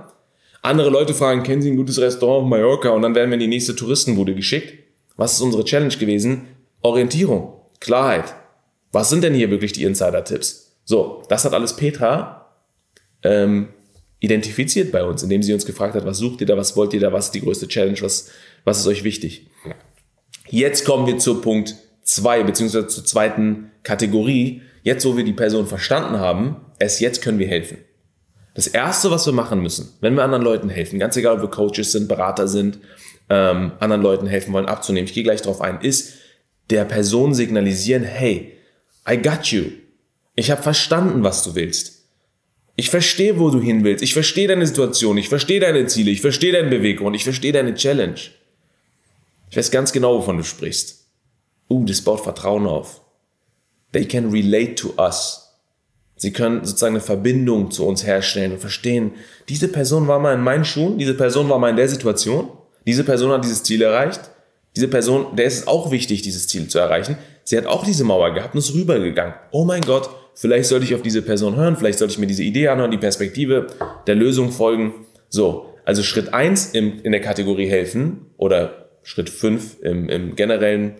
[0.61, 2.89] Andere Leute fragen, kennen Sie ein gutes Restaurant auf Mallorca?
[2.89, 4.86] Und dann werden wir in die nächste Touristenbude geschickt.
[5.17, 6.47] Was ist unsere Challenge gewesen?
[6.81, 8.33] Orientierung, Klarheit.
[8.91, 10.77] Was sind denn hier wirklich die Insider-Tipps?
[10.85, 12.53] So, das hat alles Petra
[13.23, 13.69] ähm,
[14.19, 16.99] identifiziert bei uns, indem sie uns gefragt hat, was sucht ihr da, was wollt ihr
[16.99, 18.29] da, was ist die größte Challenge, was,
[18.63, 19.49] was ist euch wichtig?
[20.49, 24.61] Jetzt kommen wir zu Punkt 2, beziehungsweise zur zweiten Kategorie.
[24.83, 27.79] Jetzt, wo wir die Person verstanden haben, erst jetzt können wir helfen.
[28.53, 31.49] Das Erste, was wir machen müssen, wenn wir anderen Leuten helfen, ganz egal, ob wir
[31.49, 32.79] Coaches sind, Berater sind,
[33.29, 36.13] ähm, anderen Leuten helfen wollen abzunehmen, ich gehe gleich darauf ein, ist
[36.69, 38.53] der Person signalisieren, hey,
[39.09, 39.65] I got you.
[40.35, 41.97] Ich habe verstanden, was du willst.
[42.75, 44.03] Ich verstehe, wo du hin willst.
[44.03, 45.17] Ich verstehe deine Situation.
[45.17, 46.11] Ich verstehe deine Ziele.
[46.11, 47.15] Ich verstehe deinen Beweggrund.
[47.15, 48.19] Ich verstehe deine Challenge.
[49.49, 51.07] Ich weiß ganz genau, wovon du sprichst.
[51.69, 53.01] Uh, das baut Vertrauen auf.
[53.93, 55.47] They can relate to us.
[56.17, 59.13] Sie können sozusagen eine Verbindung zu uns herstellen und verstehen,
[59.49, 62.49] diese Person war mal in meinen Schuhen, diese Person war mal in der Situation,
[62.87, 64.21] diese Person hat dieses Ziel erreicht,
[64.75, 67.17] diese Person, der ist es auch wichtig, dieses Ziel zu erreichen.
[67.43, 69.33] Sie hat auch diese Mauer gehabt und ist rübergegangen.
[69.51, 72.43] Oh mein Gott, vielleicht sollte ich auf diese Person hören, vielleicht sollte ich mir diese
[72.43, 73.67] Idee anhören, die Perspektive
[74.07, 74.93] der Lösung folgen.
[75.29, 80.95] So, also Schritt 1 in der Kategorie helfen oder Schritt 5 im, im generellen,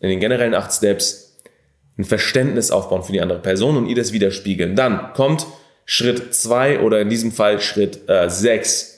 [0.00, 1.38] in den generellen acht Steps
[1.98, 4.76] ein Verständnis aufbauen für die andere Person und ihr das widerspiegeln.
[4.76, 5.46] Dann kommt
[5.84, 8.82] Schritt 2 oder in diesem Fall Schritt 6.
[8.82, 8.97] Äh,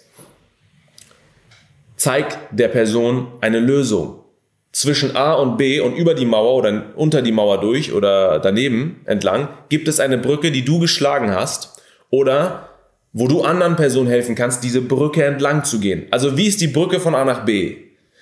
[2.01, 4.21] Zeig der Person eine Lösung
[4.73, 9.03] zwischen A und B und über die Mauer oder unter die Mauer durch oder daneben
[9.05, 12.71] entlang gibt es eine Brücke, die du geschlagen hast oder
[13.13, 16.07] wo du anderen Personen helfen kannst, diese Brücke entlang zu gehen.
[16.11, 17.77] Also wie ist die Brücke von A nach B?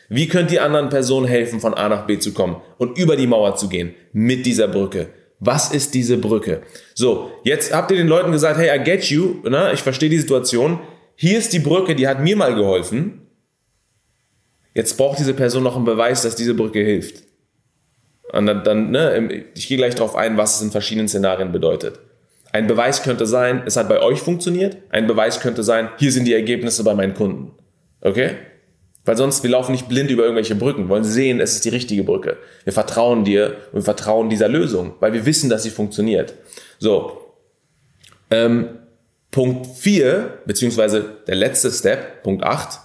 [0.08, 3.28] Wie könnt ihr anderen Personen helfen, von A nach B zu kommen und über die
[3.28, 5.10] Mauer zu gehen mit dieser Brücke?
[5.38, 6.62] Was ist diese Brücke?
[6.94, 9.70] So, jetzt habt ihr den Leuten gesagt, hey, I get you, ne?
[9.72, 10.80] ich verstehe die Situation.
[11.14, 13.27] Hier ist die Brücke, die hat mir mal geholfen.
[14.78, 17.24] Jetzt braucht diese Person noch einen Beweis, dass diese Brücke hilft.
[18.32, 21.98] Und dann, dann ne, ich gehe gleich darauf ein, was es in verschiedenen Szenarien bedeutet.
[22.52, 24.76] Ein Beweis könnte sein, es hat bei euch funktioniert.
[24.90, 27.56] Ein Beweis könnte sein, hier sind die Ergebnisse bei meinen Kunden.
[28.02, 28.36] Okay?
[29.04, 31.70] Weil sonst, wir laufen nicht blind über irgendwelche Brücken, wir wollen sehen, es ist die
[31.70, 32.36] richtige Brücke.
[32.62, 36.34] Wir vertrauen dir und wir vertrauen dieser Lösung, weil wir wissen, dass sie funktioniert.
[36.78, 37.34] So.
[38.30, 38.78] Ähm,
[39.32, 42.78] Punkt 4, beziehungsweise der letzte Step, Punkt 8,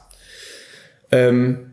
[1.12, 1.73] ähm,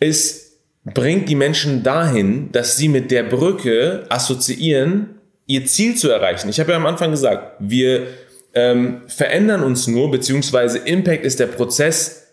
[0.00, 6.48] ist, bringt die Menschen dahin, dass sie mit der Brücke assoziieren, ihr Ziel zu erreichen.
[6.48, 8.06] Ich habe ja am Anfang gesagt, wir
[8.54, 12.26] ähm, verändern uns nur, beziehungsweise Impact ist der Prozess,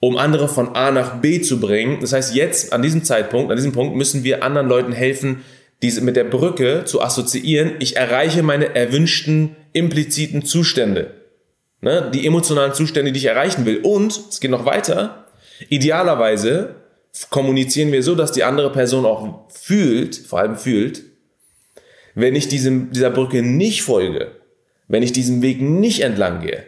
[0.00, 1.98] um andere von A nach B zu bringen.
[2.00, 5.42] Das heißt, jetzt an diesem Zeitpunkt, an diesem Punkt müssen wir anderen Leuten helfen,
[5.82, 7.72] diese mit der Brücke zu assoziieren.
[7.78, 11.12] Ich erreiche meine erwünschten impliziten Zustände.
[11.80, 12.10] Ne?
[12.14, 13.80] Die emotionalen Zustände, die ich erreichen will.
[13.82, 15.26] Und, es geht noch weiter,
[15.68, 16.76] idealerweise
[17.30, 21.02] kommunizieren wir so, dass die andere Person auch fühlt, vor allem fühlt,
[22.14, 24.32] wenn ich diesem, dieser Brücke nicht folge,
[24.88, 26.64] wenn ich diesen Weg nicht entlang gehe,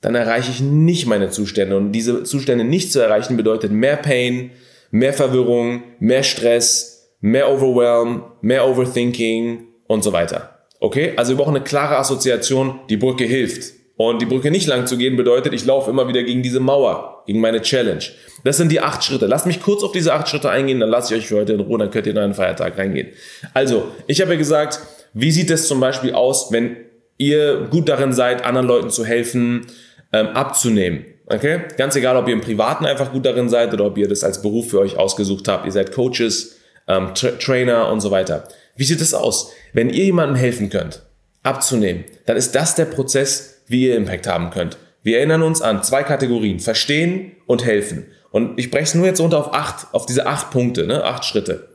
[0.00, 1.76] dann erreiche ich nicht meine Zustände.
[1.76, 4.50] Und diese Zustände nicht zu erreichen bedeutet mehr Pain,
[4.90, 10.66] mehr Verwirrung, mehr Stress, mehr Overwhelm, mehr Overthinking und so weiter.
[10.80, 11.12] Okay?
[11.16, 13.74] Also wir brauchen eine klare Assoziation, die Brücke hilft.
[14.02, 17.22] Und die Brücke nicht lang zu gehen bedeutet, ich laufe immer wieder gegen diese Mauer,
[17.26, 18.02] gegen meine Challenge.
[18.44, 19.26] Das sind die acht Schritte.
[19.26, 21.60] Lasst mich kurz auf diese acht Schritte eingehen, dann lasse ich euch für heute in
[21.60, 23.08] Ruhe, dann könnt ihr in einen Feiertag reingehen.
[23.52, 24.80] Also, ich habe ja gesagt,
[25.12, 26.78] wie sieht es zum Beispiel aus, wenn
[27.18, 29.66] ihr gut darin seid, anderen Leuten zu helfen,
[30.14, 31.04] ähm, abzunehmen.
[31.26, 31.60] Okay?
[31.76, 34.40] Ganz egal, ob ihr im Privaten einfach gut darin seid oder ob ihr das als
[34.40, 35.66] Beruf für euch ausgesucht habt.
[35.66, 36.56] Ihr seid Coaches,
[36.88, 38.48] ähm, Tra Trainer und so weiter.
[38.76, 39.52] Wie sieht es aus?
[39.74, 41.02] Wenn ihr jemandem helfen könnt,
[41.42, 44.76] abzunehmen, dann ist das der Prozess, wie ihr Impact haben könnt.
[45.02, 48.06] Wir erinnern uns an zwei Kategorien, verstehen und helfen.
[48.30, 51.04] Und ich breche es nur jetzt runter auf acht, auf diese acht Punkte, ne?
[51.04, 51.68] acht Schritte.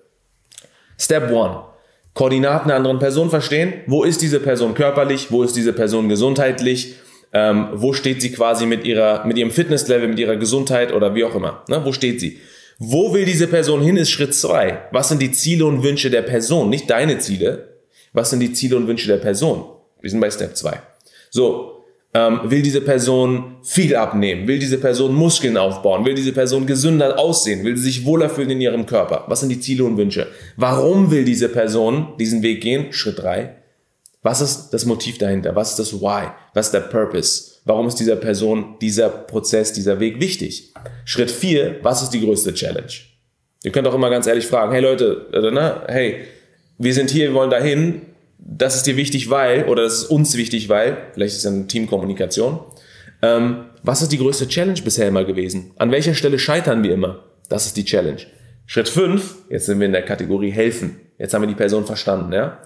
[0.97, 1.63] Step one.
[2.13, 3.73] Koordinaten der anderen Person verstehen.
[3.87, 5.31] Wo ist diese Person körperlich?
[5.31, 6.95] Wo ist diese Person gesundheitlich?
[7.33, 11.25] Ähm, wo steht sie quasi mit ihrer, mit ihrem Fitnesslevel, mit ihrer Gesundheit oder wie
[11.25, 11.63] auch immer?
[11.67, 11.83] Ne?
[11.83, 12.39] Wo steht sie?
[12.77, 14.87] Wo will diese Person hin, ist Schritt zwei.
[14.91, 16.69] Was sind die Ziele und Wünsche der Person?
[16.69, 17.79] Nicht deine Ziele.
[18.13, 19.65] Was sind die Ziele und Wünsche der Person?
[19.99, 20.79] Wir sind bei Step zwei.
[21.29, 21.74] So,
[22.15, 24.47] ähm, will diese Person viel abnehmen?
[24.47, 26.05] Will diese Person Muskeln aufbauen?
[26.05, 27.65] Will diese Person gesünder aussehen?
[27.65, 29.25] Will sie sich wohler fühlen in ihrem Körper?
[29.27, 30.27] Was sind die Ziele und Wünsche?
[30.55, 32.93] Warum will diese Person diesen Weg gehen?
[32.93, 33.57] Schritt drei.
[34.23, 35.57] Was ist das Motiv dahinter?
[35.57, 36.29] Was ist das Why?
[36.53, 37.51] Was ist der Purpose?
[37.65, 40.73] Warum ist dieser Person dieser Prozess, dieser Weg wichtig?
[41.03, 41.79] Schritt vier.
[41.81, 42.93] Was ist die größte Challenge?
[43.63, 46.19] Ihr könnt auch immer ganz ehrlich fragen, hey Leute, äh, ne, hey,
[46.77, 48.03] wir sind hier, wir wollen dahin
[48.45, 51.67] das ist dir wichtig, weil, oder das ist uns wichtig, weil, vielleicht ist es eine
[51.67, 52.59] Teamkommunikation.
[53.21, 55.71] Ähm, was ist die größte Challenge bisher immer gewesen?
[55.77, 57.23] An welcher Stelle scheitern wir immer?
[57.49, 58.21] Das ist die Challenge.
[58.67, 60.99] Schritt 5, jetzt sind wir in der Kategorie helfen.
[61.17, 62.61] Jetzt haben wir die Person verstanden, ja?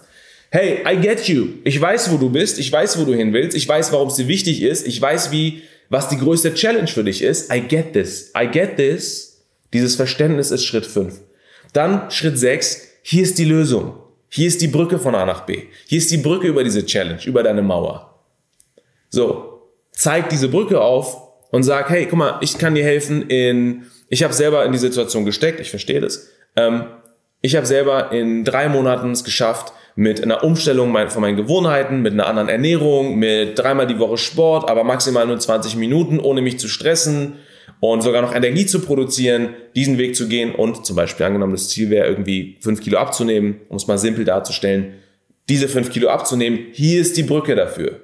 [0.51, 1.47] Hey, I get you.
[1.63, 2.57] Ich weiß, wo du bist.
[2.57, 3.55] Ich weiß, wo du hin willst.
[3.55, 4.87] Ich weiß, warum es dir wichtig ist.
[4.87, 7.53] Ich weiß, wie, was die größte Challenge für dich ist.
[7.53, 8.31] I get this.
[8.35, 9.43] I get this.
[9.73, 11.13] Dieses Verständnis ist Schritt 5.
[11.73, 12.81] Dann Schritt 6.
[13.03, 13.98] Hier ist die Lösung.
[14.29, 15.63] Hier ist die Brücke von A nach B.
[15.87, 18.19] Hier ist die Brücke über diese Challenge, über deine Mauer.
[19.09, 21.17] So, zeig diese Brücke auf
[21.51, 24.77] und sag, hey, guck mal, ich kann dir helfen in, ich habe selber in die
[24.77, 26.29] Situation gesteckt, ich verstehe das.
[26.55, 26.85] Ähm,
[27.41, 32.13] ich habe selber in drei Monaten es geschafft, mit einer Umstellung von meinen Gewohnheiten, mit
[32.13, 36.59] einer anderen Ernährung, mit dreimal die Woche Sport, aber maximal nur 20 Minuten, ohne mich
[36.59, 37.35] zu stressen,
[37.79, 41.69] und sogar noch Energie zu produzieren, diesen Weg zu gehen und zum Beispiel angenommen, das
[41.69, 44.95] Ziel wäre irgendwie fünf Kilo abzunehmen, um es mal simpel darzustellen,
[45.47, 48.01] diese fünf Kilo abzunehmen, hier ist die Brücke dafür.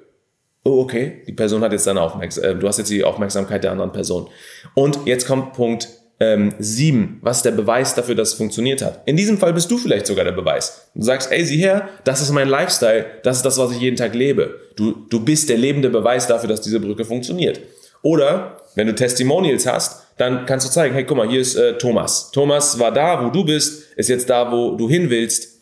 [0.64, 3.72] Oh, okay, die Person hat jetzt deine Aufmerksamkeit, äh, du hast jetzt die Aufmerksamkeit der
[3.72, 4.28] anderen Person.
[4.74, 7.20] Und jetzt kommt Punkt ähm, 7.
[7.22, 9.02] Was der Beweis dafür, dass es funktioniert hat?
[9.06, 10.90] In diesem Fall bist du vielleicht sogar der Beweis.
[10.96, 13.98] Du sagst, ey, sieh her, das ist mein Lifestyle, das ist das, was ich jeden
[13.98, 14.60] Tag lebe.
[14.76, 17.60] Du, du bist der lebende Beweis dafür, dass diese Brücke funktioniert.
[18.02, 21.78] Oder wenn du Testimonials hast, dann kannst du zeigen, hey, guck mal, hier ist äh,
[21.78, 22.32] Thomas.
[22.32, 25.62] Thomas war da, wo du bist, ist jetzt da, wo du hin willst.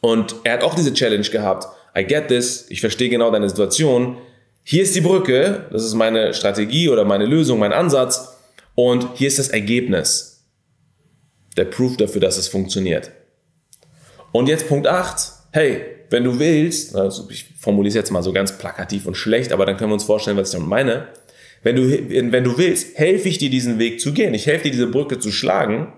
[0.00, 1.66] Und er hat auch diese Challenge gehabt.
[1.96, 4.18] I get this, ich verstehe genau deine Situation.
[4.64, 8.36] Hier ist die Brücke, das ist meine Strategie oder meine Lösung, mein Ansatz.
[8.74, 10.44] Und hier ist das Ergebnis.
[11.56, 13.10] Der Proof dafür, dass es funktioniert.
[14.32, 15.32] Und jetzt Punkt 8.
[15.52, 19.52] Hey, wenn du willst, also ich formuliere es jetzt mal so ganz plakativ und schlecht,
[19.52, 21.08] aber dann können wir uns vorstellen, was ich damit meine.
[21.62, 24.34] Wenn du, wenn du willst, helfe ich dir diesen Weg zu gehen.
[24.34, 25.92] Ich helfe dir diese Brücke zu schlagen,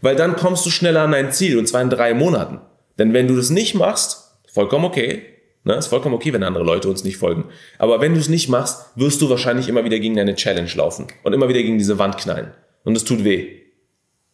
[0.00, 2.60] weil dann kommst du schneller an dein Ziel und zwar in drei Monaten.
[2.98, 5.22] Denn wenn du das nicht machst, vollkommen okay,
[5.64, 7.44] ne, ist vollkommen okay, wenn andere Leute uns nicht folgen.
[7.78, 11.06] Aber wenn du es nicht machst, wirst du wahrscheinlich immer wieder gegen deine Challenge laufen
[11.22, 12.52] und immer wieder gegen diese Wand knallen.
[12.84, 13.58] Und es tut weh.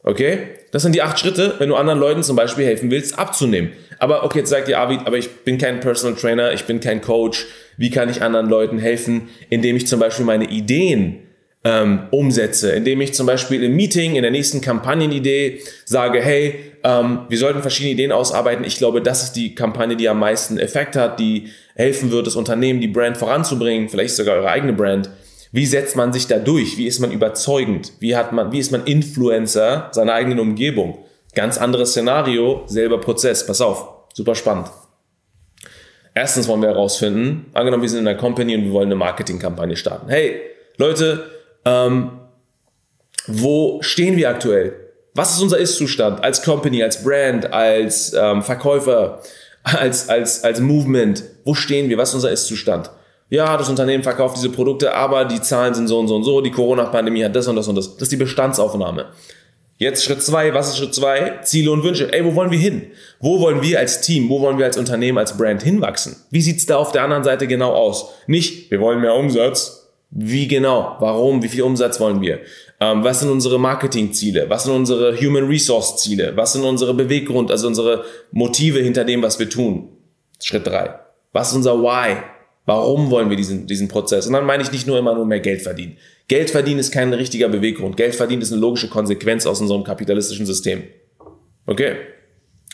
[0.04, 0.38] Okay?
[0.70, 3.72] Das sind die acht Schritte, wenn du anderen Leuten zum Beispiel helfen willst, abzunehmen.
[3.98, 7.00] Aber okay, jetzt sagt dir Avid, aber ich bin kein Personal Trainer, ich bin kein
[7.00, 7.46] Coach.
[7.76, 11.20] Wie kann ich anderen Leuten helfen, indem ich zum Beispiel meine Ideen
[11.64, 17.20] ähm, umsetze, indem ich zum Beispiel im Meeting, in der nächsten Kampagnenidee sage, hey, ähm,
[17.28, 18.64] wir sollten verschiedene Ideen ausarbeiten.
[18.64, 22.36] Ich glaube, das ist die Kampagne, die am meisten Effekt hat, die helfen wird, das
[22.36, 25.08] Unternehmen, die Brand voranzubringen, vielleicht sogar eure eigene Brand.
[25.52, 26.76] Wie setzt man sich da durch?
[26.76, 27.92] Wie ist man überzeugend?
[28.00, 30.98] Wie hat man, wie ist man Influencer seiner eigenen Umgebung?
[31.34, 33.46] Ganz anderes Szenario, selber Prozess.
[33.46, 34.68] Pass auf, super spannend.
[36.14, 39.76] Erstens wollen wir herausfinden, angenommen, wir sind in einer Company und wir wollen eine Marketingkampagne
[39.76, 40.08] starten.
[40.08, 40.40] Hey,
[40.76, 41.24] Leute,
[41.64, 42.10] ähm,
[43.26, 44.74] wo stehen wir aktuell?
[45.14, 49.20] Was ist unser Ist-Zustand als Company, als Brand, als ähm, Verkäufer,
[49.62, 51.24] als, als, als Movement?
[51.44, 51.98] Wo stehen wir?
[51.98, 52.90] Was ist unser Ist-Zustand?
[53.34, 56.40] ja, das Unternehmen verkauft diese Produkte, aber die Zahlen sind so und so und so,
[56.40, 57.94] die Corona-Pandemie hat das und das und das.
[57.94, 59.06] Das ist die Bestandsaufnahme.
[59.76, 61.40] Jetzt Schritt zwei, was ist Schritt zwei?
[61.42, 62.12] Ziele und Wünsche.
[62.12, 62.92] Ey, wo wollen wir hin?
[63.18, 66.16] Wo wollen wir als Team, wo wollen wir als Unternehmen, als Brand hinwachsen?
[66.30, 68.10] Wie sieht's da auf der anderen Seite genau aus?
[68.28, 69.90] Nicht, wir wollen mehr Umsatz.
[70.10, 70.96] Wie genau?
[71.00, 71.42] Warum?
[71.42, 72.38] Wie viel Umsatz wollen wir?
[72.80, 74.48] Ähm, was sind unsere Marketingziele?
[74.48, 76.36] Was sind unsere Human Resource Ziele?
[76.36, 79.88] Was sind unsere Beweggrund, also unsere Motive hinter dem, was wir tun?
[80.40, 80.94] Schritt drei.
[81.32, 82.18] Was ist unser Why?
[82.64, 84.28] Warum wollen wir diesen, diesen Prozess?
[84.28, 85.98] Und dann meine ich nicht nur immer nur mehr Geld verdienen.
[86.28, 87.96] Geld verdienen ist kein richtiger Beweggrund.
[87.96, 90.84] Geld verdienen ist eine logische Konsequenz aus unserem kapitalistischen System.
[91.66, 91.96] Okay?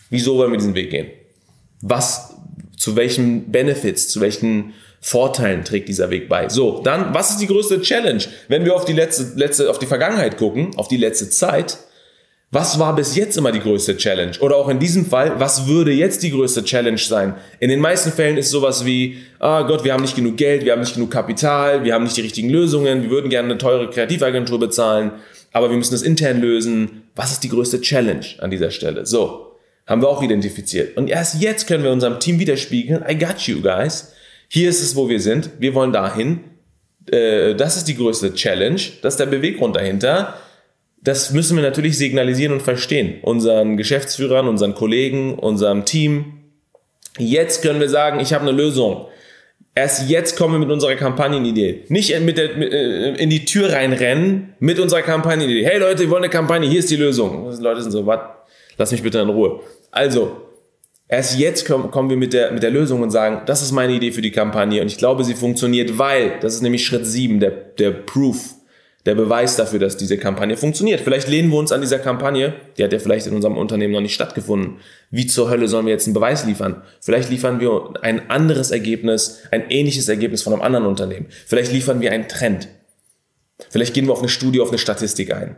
[0.09, 1.09] Wieso wollen wir diesen Weg gehen?
[1.83, 2.35] Was,
[2.77, 6.49] zu welchen Benefits, zu welchen Vorteilen trägt dieser Weg bei?
[6.49, 8.23] So, dann, was ist die größte Challenge?
[8.49, 11.79] Wenn wir auf die letzte, letzte, auf die Vergangenheit gucken, auf die letzte Zeit,
[12.53, 14.33] Was war bis jetzt immer die größte Challenge?
[14.41, 17.37] Oder auch in diesem Fall, was würde jetzt die größte Challenge sein?
[17.61, 20.73] In den meisten Fällen ist sowas wie, ah Gott, wir haben nicht genug Geld, wir
[20.73, 23.89] haben nicht genug Kapital, wir haben nicht die richtigen Lösungen, wir würden gerne eine teure
[23.89, 25.13] Kreativagentur bezahlen,
[25.53, 27.03] aber wir müssen das intern lösen.
[27.15, 29.07] Was ist die größte Challenge an dieser Stelle?
[29.07, 29.53] So,
[29.87, 30.97] haben wir auch identifiziert.
[30.97, 34.13] Und erst jetzt können wir unserem Team widerspiegeln, I got you guys.
[34.49, 36.41] Hier ist es, wo wir sind, wir wollen dahin.
[37.13, 40.35] Äh, das ist die größte Challenge, das ist der Beweggrund dahinter
[41.03, 43.21] das müssen wir natürlich signalisieren und verstehen.
[43.23, 46.35] Unseren Geschäftsführern, unseren Kollegen, unserem Team.
[47.19, 49.07] Jetzt können wir sagen, ich habe eine Lösung.
[49.75, 51.85] Erst jetzt kommen wir mit unserer Kampagnenidee.
[51.89, 55.65] Nicht mit der, äh, in die Tür reinrennen mit unserer Kampagnenidee.
[55.65, 57.51] Hey Leute, wir wollen eine Kampagne, hier ist die Lösung.
[57.51, 58.21] Die Leute sind so, was?
[58.77, 59.61] Lass mich bitte in Ruhe.
[59.91, 60.37] Also,
[61.09, 63.93] erst jetzt kommen, kommen wir mit der, mit der Lösung und sagen, das ist meine
[63.93, 67.41] Idee für die Kampagne und ich glaube, sie funktioniert, weil, das ist nämlich Schritt 7,
[67.41, 68.55] der, der Proof
[69.07, 71.01] der Beweis dafür, dass diese Kampagne funktioniert.
[71.01, 74.01] Vielleicht lehnen wir uns an dieser Kampagne, die hat ja vielleicht in unserem Unternehmen noch
[74.01, 74.77] nicht stattgefunden.
[75.11, 76.83] Wie zur Hölle sollen wir jetzt einen Beweis liefern?
[77.01, 81.27] Vielleicht liefern wir ein anderes Ergebnis, ein ähnliches Ergebnis von einem anderen Unternehmen.
[81.47, 82.69] Vielleicht liefern wir einen Trend.
[83.71, 85.57] Vielleicht gehen wir auf eine Studie, auf eine Statistik ein.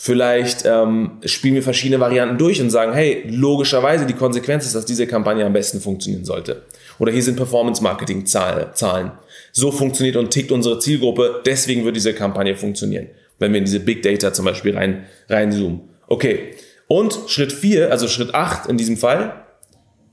[0.00, 4.86] Vielleicht ähm, spielen wir verschiedene Varianten durch und sagen, hey, logischerweise die Konsequenz ist, dass
[4.86, 6.62] diese Kampagne am besten funktionieren sollte.
[7.00, 9.10] Oder hier sind Performance-Marketing-Zahlen.
[9.58, 13.08] So funktioniert und tickt unsere Zielgruppe, deswegen wird diese Kampagne funktionieren.
[13.40, 15.80] Wenn wir in diese Big Data zum Beispiel rein, reinzoomen.
[16.06, 16.54] Okay.
[16.86, 19.44] Und Schritt 4, also Schritt 8 in diesem Fall,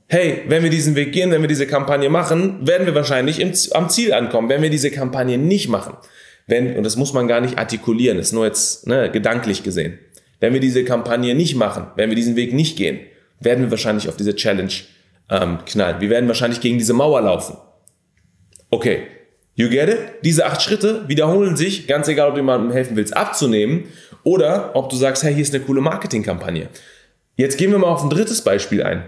[0.08, 3.52] hey, wenn wir diesen Weg gehen, wenn wir diese Kampagne machen, werden wir wahrscheinlich im,
[3.70, 4.48] am Ziel ankommen.
[4.48, 5.94] Wenn wir diese Kampagne nicht machen,
[6.48, 10.00] wenn, und das muss man gar nicht artikulieren, ist nur jetzt ne, gedanklich gesehen,
[10.40, 12.98] wenn wir diese Kampagne nicht machen, wenn wir diesen Weg nicht gehen,
[13.38, 14.72] werden wir wahrscheinlich auf diese Challenge
[15.30, 16.00] ähm, knallen.
[16.00, 17.56] Wir werden wahrscheinlich gegen diese Mauer laufen.
[18.70, 19.06] Okay,
[19.56, 19.98] you get it?
[20.22, 23.84] Diese acht Schritte wiederholen sich, ganz egal, ob du jemandem helfen willst, abzunehmen
[24.22, 26.68] oder ob du sagst, hey, hier ist eine coole Marketingkampagne.
[27.36, 29.04] Jetzt gehen wir mal auf ein drittes Beispiel ein.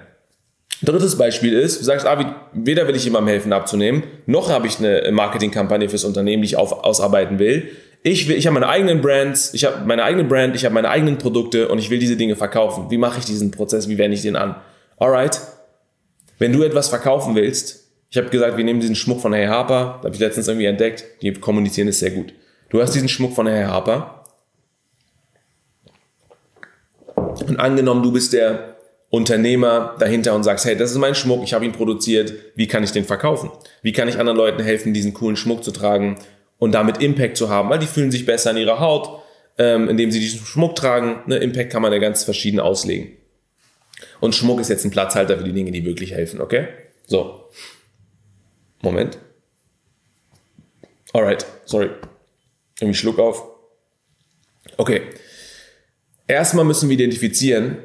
[0.83, 4.79] Drittes Beispiel ist, du sagst, ah, weder will ich jemandem helfen abzunehmen, noch habe ich
[4.79, 7.71] eine Marketingkampagne fürs Unternehmen, die ich auf, ausarbeiten will.
[8.05, 10.89] Ich, will, ich habe meine eigenen Brands, ich habe meine eigene Brand, ich habe meine
[10.89, 12.91] eigenen Produkte und ich will diese Dinge verkaufen.
[12.91, 13.89] Wie mache ich diesen Prozess?
[13.89, 14.55] Wie wende ich den an?
[14.99, 15.41] Alright,
[16.39, 19.99] wenn du etwas verkaufen willst, ich habe gesagt, wir nehmen diesen Schmuck von Herr Harper,
[20.01, 22.33] da habe ich letztens irgendwie entdeckt, die kommunizieren es sehr gut.
[22.71, 24.25] Du hast diesen Schmuck von Herr Harper
[27.47, 28.77] und angenommen, du bist der
[29.11, 32.85] Unternehmer dahinter und sagst, hey, das ist mein Schmuck, ich habe ihn produziert, wie kann
[32.85, 33.51] ich den verkaufen?
[33.83, 36.19] Wie kann ich anderen Leuten helfen, diesen coolen Schmuck zu tragen
[36.59, 39.23] und damit Impact zu haben, weil die fühlen sich besser in ihrer Haut,
[39.57, 41.23] ähm, indem sie diesen Schmuck tragen.
[41.27, 43.13] Ne, Impact kann man ja ganz verschieden auslegen.
[44.21, 46.69] Und Schmuck ist jetzt ein Platzhalter für die Dinge, die wirklich helfen, okay?
[47.07, 47.49] So.
[48.83, 49.19] Moment.
[51.13, 51.91] Alright, sorry.
[52.81, 53.43] Irgendwie Schluck auf.
[54.77, 55.03] Okay.
[56.27, 57.79] Erstmal müssen wir identifizieren,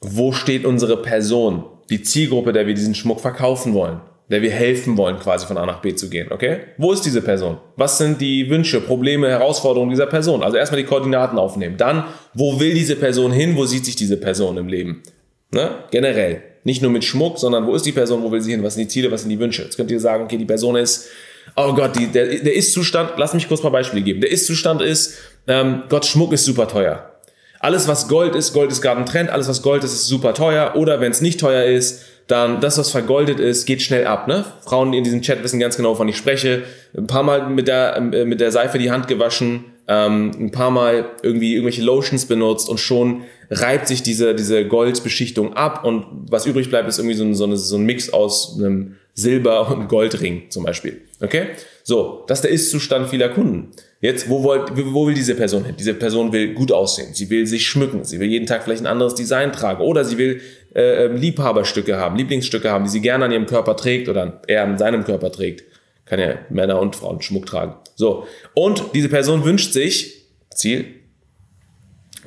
[0.00, 4.96] wo steht unsere Person, die Zielgruppe, der wir diesen Schmuck verkaufen wollen, der wir helfen
[4.98, 6.60] wollen, quasi von A nach B zu gehen, okay?
[6.76, 7.56] Wo ist diese Person?
[7.76, 10.42] Was sind die Wünsche, Probleme, Herausforderungen dieser Person?
[10.42, 11.78] Also erstmal die Koordinaten aufnehmen.
[11.78, 13.56] Dann, wo will diese Person hin?
[13.56, 15.02] Wo sieht sich diese Person im Leben?
[15.50, 15.84] Ne?
[15.90, 16.42] Generell.
[16.68, 18.82] Nicht nur mit Schmuck, sondern wo ist die Person, wo will sie hin, was sind
[18.82, 19.62] die Ziele, was sind die Wünsche.
[19.62, 21.08] Jetzt könnt ihr sagen, okay, die Person ist,
[21.56, 24.20] oh Gott, die, der, der Ist-Zustand, lass mich kurz mal Beispiele geben.
[24.20, 25.14] Der Ist-Zustand ist,
[25.46, 27.10] ähm, Gott, Schmuck ist super teuer.
[27.58, 30.34] Alles, was Gold ist, Gold ist gerade ein Trend, alles, was Gold ist, ist super
[30.34, 30.74] teuer.
[30.76, 34.28] Oder wenn es nicht teuer ist, dann das, was vergoldet ist, geht schnell ab.
[34.28, 34.44] Ne?
[34.60, 36.64] Frauen in diesem Chat wissen ganz genau, wovon ich spreche.
[36.94, 40.70] Ein paar Mal mit der, äh, mit der Seife die Hand gewaschen, ähm, ein paar
[40.70, 46.46] Mal irgendwie irgendwelche Lotions benutzt und schon reibt sich diese, diese Goldbeschichtung ab und was
[46.46, 49.88] übrig bleibt, ist irgendwie so ein, so, eine, so ein Mix aus einem Silber- und
[49.88, 51.02] Goldring zum Beispiel.
[51.20, 51.48] Okay?
[51.82, 53.70] So, das ist der Ist-Zustand vieler Kunden.
[54.00, 55.74] Jetzt, wo, wollt, wo will diese Person hin?
[55.76, 58.86] Diese Person will gut aussehen, sie will sich schmücken, sie will jeden Tag vielleicht ein
[58.86, 60.40] anderes Design tragen oder sie will
[60.74, 64.62] äh, ähm, Liebhaberstücke haben, Lieblingsstücke haben, die sie gerne an ihrem Körper trägt oder eher
[64.62, 65.64] an seinem Körper trägt.
[66.04, 67.74] Kann ja Männer und Frauen Schmuck tragen.
[67.96, 70.84] So, und diese Person wünscht sich, Ziel,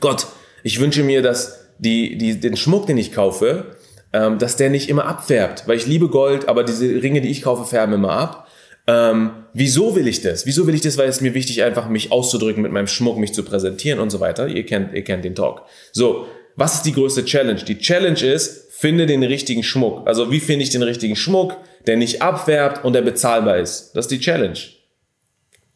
[0.02, 0.28] Gott,
[0.64, 3.76] ich wünsche mir, dass die, die, den Schmuck, den ich kaufe,
[4.14, 7.42] ähm, dass der nicht immer abfärbt, weil ich liebe Gold, aber diese Ringe, die ich
[7.42, 8.48] kaufe, färben immer ab.
[8.88, 10.46] Ähm, wieso will ich das?
[10.46, 10.98] Wieso will ich das?
[10.98, 14.20] Weil es mir wichtig einfach mich auszudrücken mit meinem Schmuck, mich zu präsentieren und so
[14.20, 14.48] weiter.
[14.48, 15.64] Ihr kennt, ihr kennt den Talk.
[15.92, 17.64] So, was ist die größte Challenge?
[17.64, 20.08] Die Challenge ist, finde den richtigen Schmuck.
[20.08, 23.92] Also wie finde ich den richtigen Schmuck, der nicht abfärbt und der bezahlbar ist?
[23.94, 24.58] Das ist die Challenge.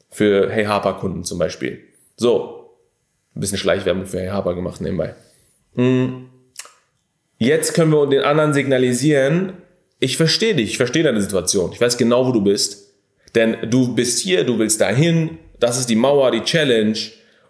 [0.10, 1.82] Für Hey Harper Kunden zum Beispiel.
[2.18, 2.65] So,
[3.36, 5.16] ein bisschen Schleichwerbung für Hey Harper gemacht nebenbei.
[5.76, 6.30] Hm.
[7.38, 9.54] Jetzt können wir den anderen signalisieren,
[10.00, 12.94] ich verstehe dich, ich verstehe deine Situation, ich weiß genau, wo du bist.
[13.34, 16.98] Denn du bist hier, du willst dahin, das ist die Mauer, die Challenge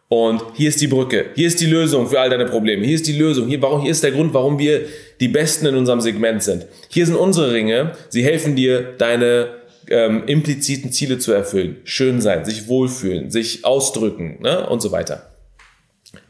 [0.08, 3.08] Und hier ist die Brücke, hier ist die Lösung für all deine Probleme, hier ist
[3.08, 4.86] die Lösung, hier, warum, hier ist der Grund, warum wir
[5.20, 6.66] die Besten in unserem Segment sind.
[6.90, 9.50] Hier sind unsere Ringe, sie helfen dir, deine
[9.90, 11.78] ähm, impliziten Ziele zu erfüllen.
[11.84, 14.68] Schön sein, sich wohlfühlen, sich ausdrücken ne?
[14.68, 15.35] und so weiter.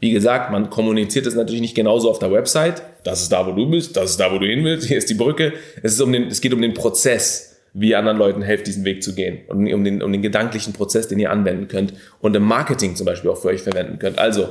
[0.00, 2.82] Wie gesagt, man kommuniziert es natürlich nicht genauso auf der Website.
[3.04, 5.10] Das ist da, wo du bist, das ist da, wo du hin willst, hier ist
[5.10, 5.52] die Brücke.
[5.82, 8.84] Es, ist um den, es geht um den Prozess, wie ihr anderen Leuten helft, diesen
[8.84, 9.40] Weg zu gehen.
[9.48, 13.06] Und um den, um den gedanklichen Prozess, den ihr anwenden könnt und im Marketing zum
[13.06, 14.18] Beispiel auch für euch verwenden könnt.
[14.18, 14.48] Also,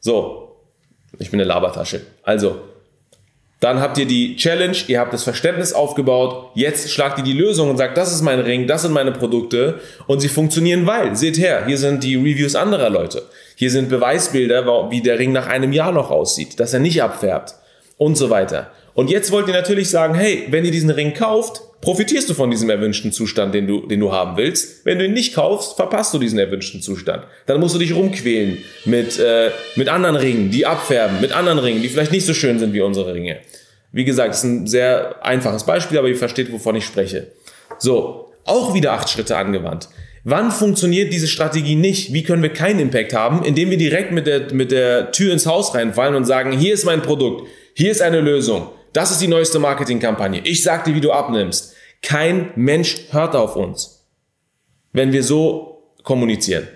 [0.00, 0.56] so,
[1.18, 2.00] ich bin eine Labertasche.
[2.22, 2.60] Also,
[3.60, 7.70] dann habt ihr die Challenge, ihr habt das Verständnis aufgebaut, jetzt schlagt ihr die Lösung
[7.70, 11.38] und sagt, das ist mein Ring, das sind meine Produkte und sie funktionieren, weil, seht
[11.38, 13.22] her, hier sind die Reviews anderer Leute.
[13.56, 17.56] Hier sind Beweisbilder, wie der Ring nach einem Jahr noch aussieht, dass er nicht abfärbt
[17.96, 18.70] und so weiter.
[18.94, 22.50] Und jetzt wollt ihr natürlich sagen, hey, wenn ihr diesen Ring kauft, profitierst du von
[22.50, 24.84] diesem erwünschten Zustand, den du, den du haben willst.
[24.84, 27.24] Wenn du ihn nicht kaufst, verpasst du diesen erwünschten Zustand.
[27.46, 31.82] Dann musst du dich rumquälen mit, äh, mit anderen Ringen, die abfärben, mit anderen Ringen,
[31.82, 33.38] die vielleicht nicht so schön sind wie unsere Ringe.
[33.92, 37.28] Wie gesagt, das ist ein sehr einfaches Beispiel, aber ihr versteht, wovon ich spreche.
[37.78, 39.88] So, auch wieder acht Schritte angewandt.
[40.24, 42.12] Wann funktioniert diese Strategie nicht?
[42.12, 43.44] Wie können wir keinen Impact haben?
[43.44, 46.84] Indem wir direkt mit der, mit der Tür ins Haus reinfallen und sagen, hier ist
[46.84, 51.00] mein Produkt, hier ist eine Lösung, das ist die neueste Marketingkampagne, ich sag dir, wie
[51.00, 51.74] du abnimmst.
[52.02, 54.06] Kein Mensch hört auf uns,
[54.92, 56.68] wenn wir so kommunizieren.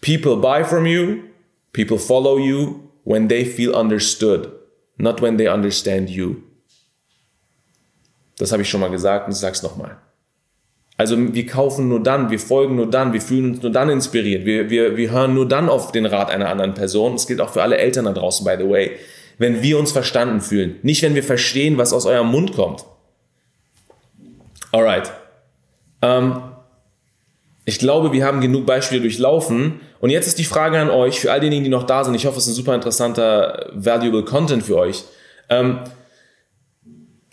[0.00, 1.22] People buy from you,
[1.72, 4.52] people follow you when they feel understood,
[4.98, 6.36] not when they understand you.
[8.38, 9.96] Das habe ich schon mal gesagt und ich sage es nochmal.
[10.98, 14.46] Also wir kaufen nur dann, wir folgen nur dann, wir fühlen uns nur dann inspiriert,
[14.46, 17.12] wir, wir, wir hören nur dann auf den Rat einer anderen Person.
[17.12, 18.92] Das gilt auch für alle Eltern da draußen, by the way.
[19.38, 22.84] Wenn wir uns verstanden fühlen, nicht wenn wir verstehen, was aus eurem Mund kommt.
[24.72, 25.12] Alright.
[26.02, 26.40] Ähm,
[27.64, 29.80] ich glaube, wir haben genug Beispiele durchlaufen.
[30.00, 32.14] Und jetzt ist die Frage an euch, für all diejenigen, die noch da sind.
[32.14, 35.04] Ich hoffe, es ist ein super interessanter, valuable Content für euch.
[35.48, 35.80] Ähm,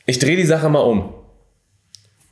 [0.05, 1.13] ich drehe die Sache mal um.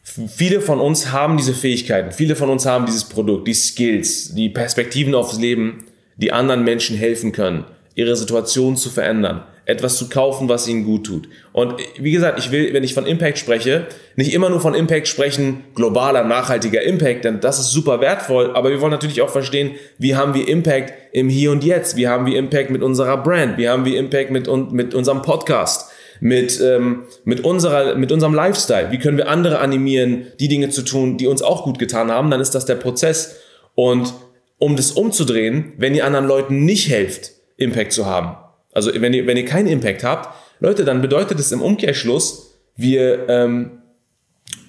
[0.03, 4.49] Viele von uns haben diese Fähigkeiten, viele von uns haben dieses Produkt, die Skills, die
[4.49, 5.85] Perspektiven aufs Leben,
[6.17, 7.63] die anderen Menschen helfen können,
[7.95, 11.29] ihre Situation zu verändern, etwas zu kaufen, was ihnen gut tut.
[11.53, 15.07] Und wie gesagt, ich will, wenn ich von Impact spreche, nicht immer nur von Impact
[15.07, 19.71] sprechen, globaler, nachhaltiger Impact, denn das ist super wertvoll, aber wir wollen natürlich auch verstehen,
[19.97, 23.57] wie haben wir Impact im Hier und Jetzt, wie haben wir Impact mit unserer Brand,
[23.57, 25.91] wie haben wir Impact mit, mit unserem Podcast
[26.21, 28.91] mit, ähm, mit, unserer, mit unserem Lifestyle.
[28.91, 32.29] Wie können wir andere animieren, die Dinge zu tun, die uns auch gut getan haben?
[32.29, 33.37] Dann ist das der Prozess.
[33.75, 34.13] Und
[34.59, 38.37] um das umzudrehen, wenn ihr anderen Leuten nicht helft, Impact zu haben,
[38.71, 43.27] also wenn ihr, wenn ihr keinen Impact habt, Leute, dann bedeutet es im Umkehrschluss, wir,
[43.29, 43.81] ähm,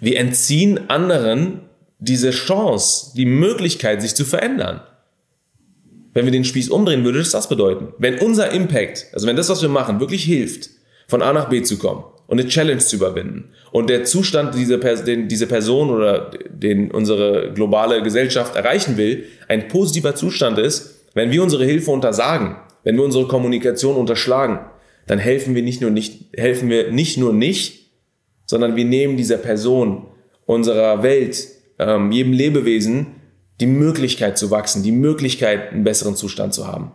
[0.00, 1.60] wir entziehen anderen
[1.98, 4.80] diese Chance, die Möglichkeit, sich zu verändern.
[6.14, 7.94] Wenn wir den Spieß umdrehen, würde das das bedeuten.
[7.98, 10.70] Wenn unser Impact, also wenn das, was wir machen, wirklich hilft,
[11.06, 13.50] von A nach B zu kommen und eine Challenge zu überwinden.
[13.70, 19.68] Und der Zustand, dieser, den diese Person oder den unsere globale Gesellschaft erreichen will, ein
[19.68, 24.60] positiver Zustand ist, wenn wir unsere Hilfe untersagen, wenn wir unsere Kommunikation unterschlagen,
[25.06, 27.90] dann helfen wir nicht nur nicht, helfen wir nicht nur nicht,
[28.46, 30.06] sondern wir nehmen dieser Person,
[30.46, 33.06] unserer Welt, ähm, jedem Lebewesen
[33.60, 36.92] die Möglichkeit zu wachsen, die Möglichkeit, einen besseren Zustand zu haben.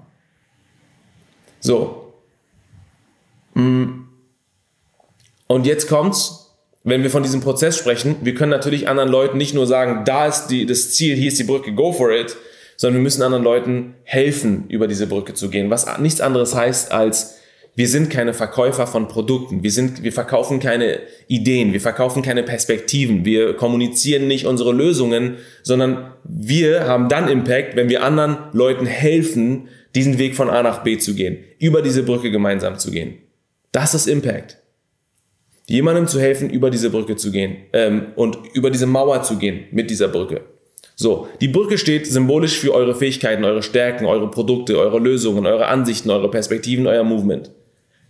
[1.60, 2.14] So.
[3.54, 4.04] Mm.
[5.48, 9.54] Und jetzt kommt's, wenn wir von diesem Prozess sprechen, wir können natürlich anderen Leuten nicht
[9.54, 12.36] nur sagen, da ist die, das Ziel, hier ist die Brücke, go for it,
[12.78, 15.70] sondern wir müssen anderen Leuten helfen, über diese Brücke zu gehen.
[15.70, 17.40] Was nichts anderes heißt als,
[17.76, 19.62] wir sind keine Verkäufer von Produkten.
[19.62, 21.74] Wir sind, wir verkaufen keine Ideen.
[21.74, 23.24] Wir verkaufen keine Perspektiven.
[23.24, 29.68] Wir kommunizieren nicht unsere Lösungen, sondern wir haben dann Impact, wenn wir anderen Leuten helfen,
[29.94, 33.20] diesen Weg von A nach B zu gehen, über diese Brücke gemeinsam zu gehen.
[33.72, 34.58] Das ist Impact
[35.68, 39.66] jemandem zu helfen, über diese Brücke zu gehen ähm, und über diese Mauer zu gehen
[39.72, 40.42] mit dieser Brücke.
[41.00, 45.68] So, die Brücke steht symbolisch für eure Fähigkeiten, eure Stärken, eure Produkte, eure Lösungen, eure
[45.68, 47.52] Ansichten, eure Perspektiven, euer Movement.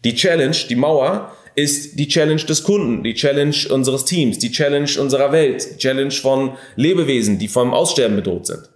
[0.06, 4.90] Die Challenge, die Mauer, ist die Challenge des Kunden, die Challenge unseres Teams, die Challenge
[5.00, 8.70] unserer Welt, die Challenge von Lebewesen, die vom Aussterben bedroht sind.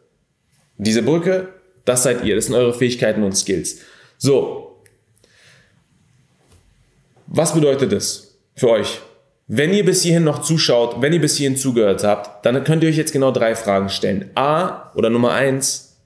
[0.78, 1.48] Diese Brücke,
[1.86, 3.80] das seid ihr, das sind eure Fähigkeiten und Skills.
[4.18, 4.82] So,
[7.28, 8.32] was bedeutet das?
[8.56, 9.02] für euch.
[9.54, 12.90] Wenn ihr bis hierhin noch zuschaut, wenn ihr bis hierhin zugehört habt, dann könnt ihr
[12.90, 14.32] euch jetzt genau drei Fragen stellen.
[14.34, 15.98] A oder Nummer eins,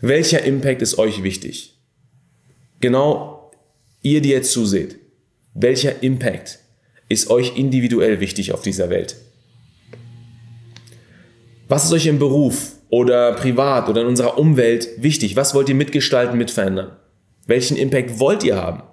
[0.00, 1.78] welcher Impact ist euch wichtig?
[2.80, 3.50] Genau
[4.00, 4.96] ihr, die jetzt zuseht,
[5.52, 6.58] welcher Impact
[7.10, 9.16] ist euch individuell wichtig auf dieser Welt?
[11.68, 15.36] Was ist euch im Beruf oder privat oder in unserer Umwelt wichtig?
[15.36, 16.92] Was wollt ihr mitgestalten, mitverändern?
[17.46, 18.84] Welchen Impact wollt ihr haben?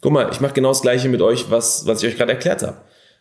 [0.00, 2.62] Guck mal, ich mache genau das Gleiche mit euch, was, was ich euch gerade erklärt
[2.62, 2.78] habe.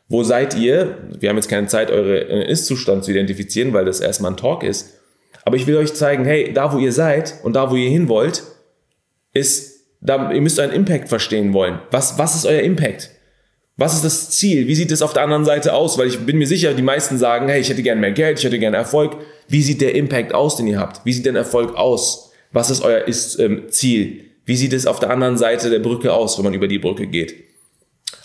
[0.08, 0.98] Wo seid ihr?
[1.20, 4.96] Wir haben jetzt keine Zeit, euren Ist-Zustand zu identifizieren, weil das erstmal ein Talk ist.
[5.44, 8.08] Aber ich will euch zeigen, hey, da wo ihr seid und da wo ihr hin
[8.08, 8.44] wollt,
[9.34, 11.80] ist, da, ihr müsst euren Impact verstehen wollen.
[11.92, 13.12] Was, was ist euer Impact?
[13.78, 14.68] Was ist das Ziel?
[14.68, 15.98] Wie sieht es auf der anderen Seite aus?
[15.98, 18.46] Weil ich bin mir sicher, die meisten sagen, hey, ich hätte gerne mehr Geld, ich
[18.46, 19.18] hätte gerne Erfolg.
[19.48, 21.06] Wie sieht der Impact aus, den ihr habt?
[21.06, 22.32] Wie sieht denn Erfolg aus?
[22.52, 24.29] Was ist euer ist, ähm, Ziel?
[24.50, 27.06] Wie sieht es auf der anderen Seite der Brücke aus, wenn man über die Brücke
[27.06, 27.36] geht?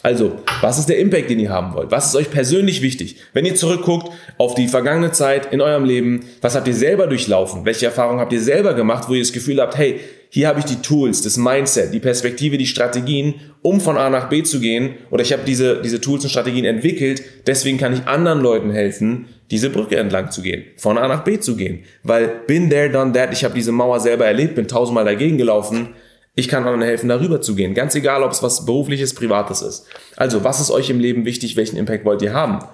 [0.02, 1.90] Also, was ist der Impact, den ihr haben wollt?
[1.90, 3.16] Was ist euch persönlich wichtig?
[3.34, 7.66] Wenn ihr zurückguckt auf die vergangene Zeit in eurem Leben, was habt ihr selber durchlaufen?
[7.66, 10.00] Welche Erfahrungen habt ihr selber gemacht, wo ihr das Gefühl habt, hey,
[10.30, 14.30] hier habe ich die Tools, das Mindset, die Perspektive, die Strategien, um von A nach
[14.30, 14.94] B zu gehen.
[15.10, 19.26] Oder ich habe diese, diese Tools und Strategien entwickelt, deswegen kann ich anderen Leuten helfen,
[19.50, 21.84] diese Brücke entlang zu gehen, von A nach B zu gehen.
[22.02, 25.90] Weil bin there, done that, ich habe diese Mauer selber erlebt, bin tausendmal dagegen gelaufen.
[26.34, 27.74] Ich kann anderen helfen, darüber zu gehen.
[27.74, 29.86] Ganz egal, ob es was berufliches, privates ist.
[30.16, 31.56] Also, was ist euch im Leben wichtig?
[31.56, 32.64] Welchen Impact wollt ihr haben?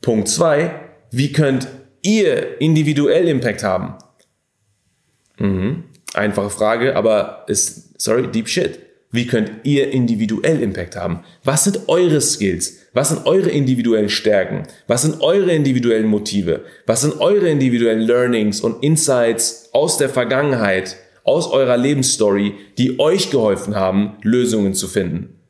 [0.00, 0.70] Punkt zwei:
[1.10, 1.68] Wie könnt
[2.02, 3.94] ihr individuell Impact haben?
[5.38, 5.84] Mhm.
[6.14, 8.80] Einfache Frage, aber ist, sorry, deep shit.
[9.12, 11.24] Wie könnt ihr individuell Impact haben?
[11.42, 12.78] Was sind eure Skills?
[12.92, 14.62] Was sind eure individuellen Stärken?
[14.86, 16.64] Was sind eure individuellen Motive?
[16.86, 23.30] Was sind eure individuellen Learnings und Insights aus der Vergangenheit, aus eurer Lebensstory, die euch
[23.30, 25.40] geholfen haben, Lösungen zu finden?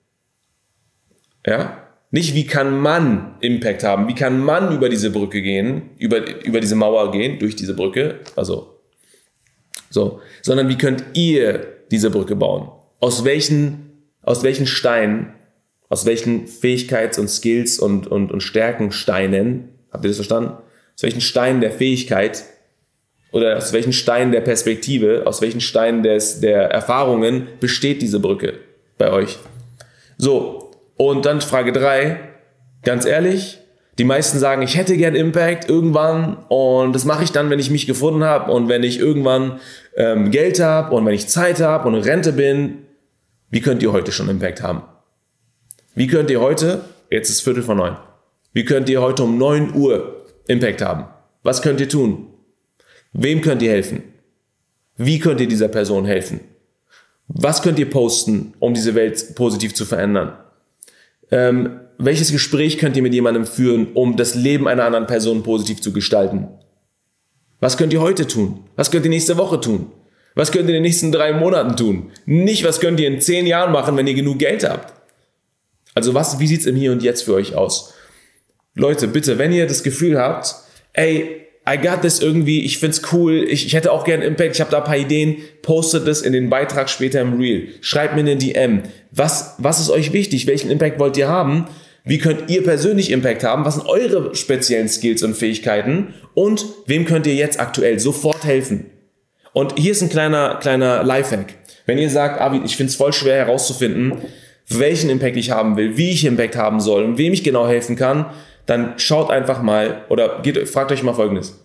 [1.46, 1.86] Ja?
[2.10, 4.08] Nicht wie kann man Impact haben?
[4.08, 5.90] Wie kann man über diese Brücke gehen?
[5.98, 8.20] Über, über diese Mauer gehen, durch diese Brücke?
[8.34, 8.80] Also,
[9.90, 12.70] so, sondern wie könnt ihr diese Brücke bauen?
[12.98, 15.34] Aus welchen, aus welchen Steinen,
[15.88, 20.50] aus welchen Fähigkeits- und Skills und, und, und Stärkensteinen, habt ihr das verstanden?
[20.94, 22.44] Aus welchen Steinen der Fähigkeit
[23.32, 28.54] oder aus welchen Steinen der Perspektive, aus welchen Steinen des, der Erfahrungen besteht diese Brücke
[28.98, 29.38] bei euch?
[30.18, 32.20] So, und dann Frage drei
[32.82, 33.58] ganz ehrlich,
[33.98, 37.70] die meisten sagen, ich hätte gern Impact irgendwann und das mache ich dann, wenn ich
[37.70, 39.60] mich gefunden habe und wenn ich irgendwann
[39.96, 42.86] ähm, Geld habe und wenn ich Zeit habe und Rente bin.
[43.50, 44.82] Wie könnt ihr heute schon Impact haben?
[45.94, 47.96] Wie könnt ihr heute, jetzt ist Viertel vor neun,
[48.52, 51.04] wie könnt ihr heute um neun Uhr Impact haben?
[51.42, 52.29] Was könnt ihr tun?
[53.12, 54.02] Wem könnt ihr helfen?
[54.96, 56.40] Wie könnt ihr dieser Person helfen?
[57.26, 60.36] Was könnt ihr posten, um diese Welt positiv zu verändern?
[61.30, 65.80] Ähm, welches Gespräch könnt ihr mit jemandem führen, um das Leben einer anderen Person positiv
[65.80, 66.48] zu gestalten?
[67.60, 68.64] Was könnt ihr heute tun?
[68.76, 69.92] Was könnt ihr nächste Woche tun?
[70.34, 72.10] Was könnt ihr in den nächsten drei Monaten tun?
[72.24, 74.94] Nicht, was könnt ihr in zehn Jahren machen, wenn ihr genug Geld habt?
[75.94, 77.94] Also was, wie sieht's im Hier und Jetzt für euch aus?
[78.74, 80.54] Leute, bitte, wenn ihr das Gefühl habt,
[80.92, 84.60] ey, I got this irgendwie, ich find's cool, ich, ich hätte auch gerne Impact, ich
[84.60, 87.68] habe da ein paar Ideen, postet das in den Beitrag später im Reel.
[87.80, 88.82] Schreibt mir eine DM.
[89.12, 90.46] Was, was ist euch wichtig?
[90.46, 91.66] Welchen Impact wollt ihr haben?
[92.04, 93.64] Wie könnt ihr persönlich Impact haben?
[93.64, 96.14] Was sind eure speziellen Skills und Fähigkeiten?
[96.34, 98.86] Und wem könnt ihr jetzt aktuell sofort helfen?
[99.52, 101.54] Und hier ist ein kleiner, kleiner Lifehack.
[101.86, 104.14] Wenn ihr sagt, Avi, ich finde es voll schwer herauszufinden,
[104.68, 107.96] welchen Impact ich haben will, wie ich Impact haben soll und wem ich genau helfen
[107.96, 108.26] kann,
[108.70, 111.58] dann schaut einfach mal oder geht, fragt euch mal Folgendes.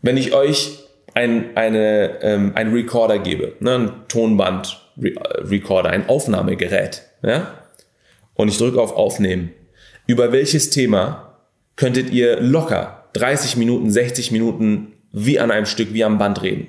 [0.00, 0.78] Wenn ich euch
[1.12, 7.52] ein, eine, ähm, ein Recorder gebe, ne, ein Tonband-Recorder, ein Aufnahmegerät, ja,
[8.36, 9.52] und ich drücke auf Aufnehmen.
[10.06, 11.36] Über welches Thema
[11.76, 16.68] könntet ihr locker 30 Minuten, 60 Minuten wie an einem Stück, wie am Band reden?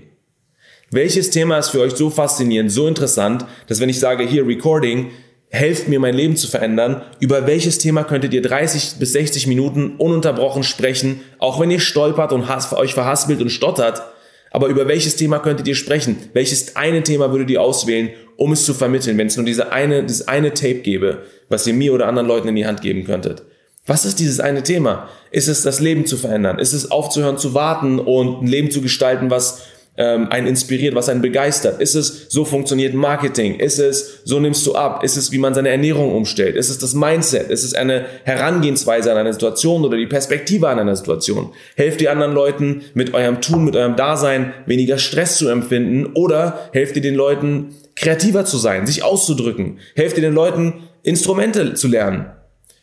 [0.91, 5.11] Welches Thema ist für euch so faszinierend, so interessant, dass wenn ich sage, hier Recording,
[5.49, 9.95] helft mir mein Leben zu verändern, über welches Thema könntet ihr 30 bis 60 Minuten
[9.97, 14.03] ununterbrochen sprechen, auch wenn ihr stolpert und euch verhaspelt und stottert,
[14.51, 16.17] aber über welches Thema könntet ihr sprechen?
[16.33, 20.03] Welches eine Thema würdet ihr auswählen, um es zu vermitteln, wenn es nur diese eine,
[20.03, 23.43] dieses eine Tape gäbe, was ihr mir oder anderen Leuten in die Hand geben könntet?
[23.85, 25.09] Was ist dieses eine Thema?
[25.31, 26.59] Ist es das Leben zu verändern?
[26.59, 29.63] Ist es aufzuhören zu warten und ein Leben zu gestalten, was
[29.99, 31.81] ähm, einen inspiriert, was einen begeistert?
[31.81, 33.59] Ist es, so funktioniert Marketing?
[33.59, 35.03] Ist es, so nimmst du ab?
[35.03, 36.55] Ist es, wie man seine Ernährung umstellt?
[36.55, 37.49] Ist es das Mindset?
[37.49, 41.51] Ist es eine Herangehensweise an eine Situation oder die Perspektive an einer Situation?
[41.75, 46.69] Helft ihr anderen Leuten mit eurem Tun, mit eurem Dasein weniger Stress zu empfinden oder
[46.71, 49.79] helft ihr den Leuten kreativer zu sein, sich auszudrücken?
[49.95, 52.27] Helft ihr den Leuten Instrumente zu lernen?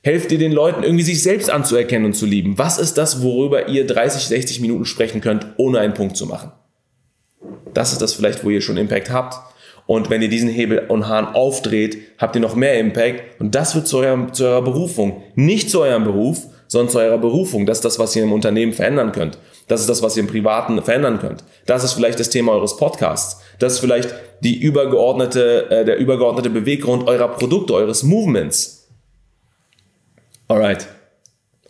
[0.02, 2.58] Helft ihr den Leuten irgendwie sich selbst anzuerkennen und zu lieben?
[2.58, 6.52] Was ist das, worüber ihr 30, 60 Minuten sprechen könnt, ohne einen Punkt zu machen?
[7.74, 9.36] Das ist das vielleicht, wo ihr schon Impact habt.
[9.86, 13.40] Und wenn ihr diesen Hebel und Hahn aufdreht, habt ihr noch mehr Impact.
[13.40, 15.22] Und das wird zu, eurem, zu eurer Berufung.
[15.34, 17.66] Nicht zu eurem Beruf, sondern zu eurer Berufung.
[17.66, 19.38] Das ist das, was ihr im Unternehmen verändern könnt.
[19.68, 21.44] Das ist das, was ihr im Privaten verändern könnt.
[21.66, 23.40] Das ist vielleicht das Thema eures Podcasts.
[23.58, 28.88] Das ist vielleicht die übergeordnete, äh, der übergeordnete Beweggrund eurer Produkte, eures Movements.
[30.48, 30.86] Alright.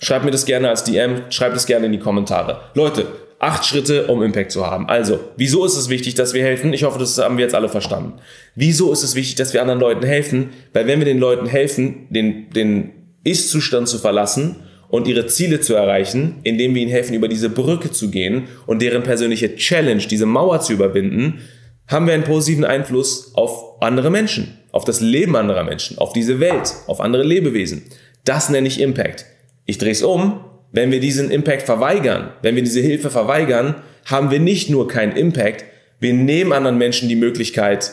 [0.01, 2.61] Schreibt mir das gerne als DM, schreibt es gerne in die Kommentare.
[2.75, 3.07] Leute,
[3.39, 4.89] acht Schritte, um Impact zu haben.
[4.89, 6.73] Also, wieso ist es wichtig, dass wir helfen?
[6.73, 8.15] Ich hoffe, das haben wir jetzt alle verstanden.
[8.55, 10.51] Wieso ist es wichtig, dass wir anderen Leuten helfen?
[10.73, 12.91] Weil wenn wir den Leuten helfen, den, den
[13.25, 14.57] Ist-Zustand zu verlassen
[14.89, 18.81] und ihre Ziele zu erreichen, indem wir ihnen helfen, über diese Brücke zu gehen und
[18.81, 21.41] deren persönliche Challenge, diese Mauer zu überwinden,
[21.89, 26.41] haben wir einen positiven Einfluss auf andere Menschen, auf das Leben anderer Menschen, auf diese
[26.41, 27.85] Welt, auf andere Lebewesen.
[28.25, 29.27] Das nenne ich Impact.
[29.67, 30.41] Ich drehe es um.
[30.77, 35.17] Wenn wir diesen Impact verweigern, wenn wir diese Hilfe verweigern, haben wir nicht nur keinen
[35.17, 35.65] Impact,
[36.01, 37.93] wir nehmen anderen Menschen die Möglichkeit,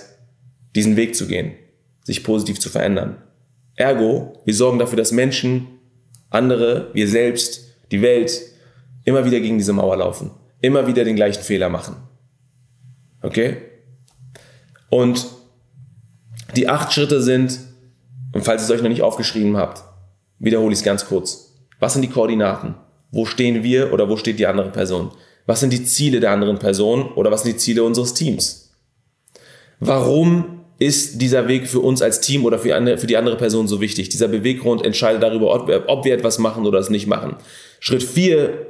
[0.76, 1.54] diesen Weg zu gehen,
[2.04, 3.24] sich positiv zu verändern.
[3.78, 5.80] Ergo, wir sorgen dafür, dass Menschen
[6.30, 8.42] andere, wir selbst, die Welt
[9.06, 11.96] immer wieder gegen diese Mauer laufen, immer wieder den gleichen Fehler machen.
[13.22, 13.60] Okay?
[14.90, 15.26] Und
[16.58, 17.60] die acht Schritte sind,
[18.34, 19.86] und falls ihr es euch noch nicht aufgeschrieben habt,
[20.38, 21.53] wiederhole ich es ganz kurz.
[21.84, 22.76] Was sind die Koordinaten?
[23.12, 25.12] Wo stehen wir oder wo steht die andere Person?
[25.46, 28.72] Was sind die Ziele der anderen Person oder was sind die Ziele unseres Teams?
[29.82, 32.70] Warum ist dieser Weg für uns als Team oder für,
[33.06, 34.08] die andere Person so wichtig?
[34.08, 37.36] Dieser Beweggrund entscheidet darüber, ob wir, ob wir etwas machen oder es nicht machen.
[37.82, 38.66] Schritt 4,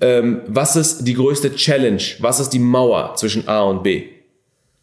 [0.00, 2.02] ähm, was ist die größte Challenge?
[2.20, 4.04] Was ist die Mauer zwischen A und B?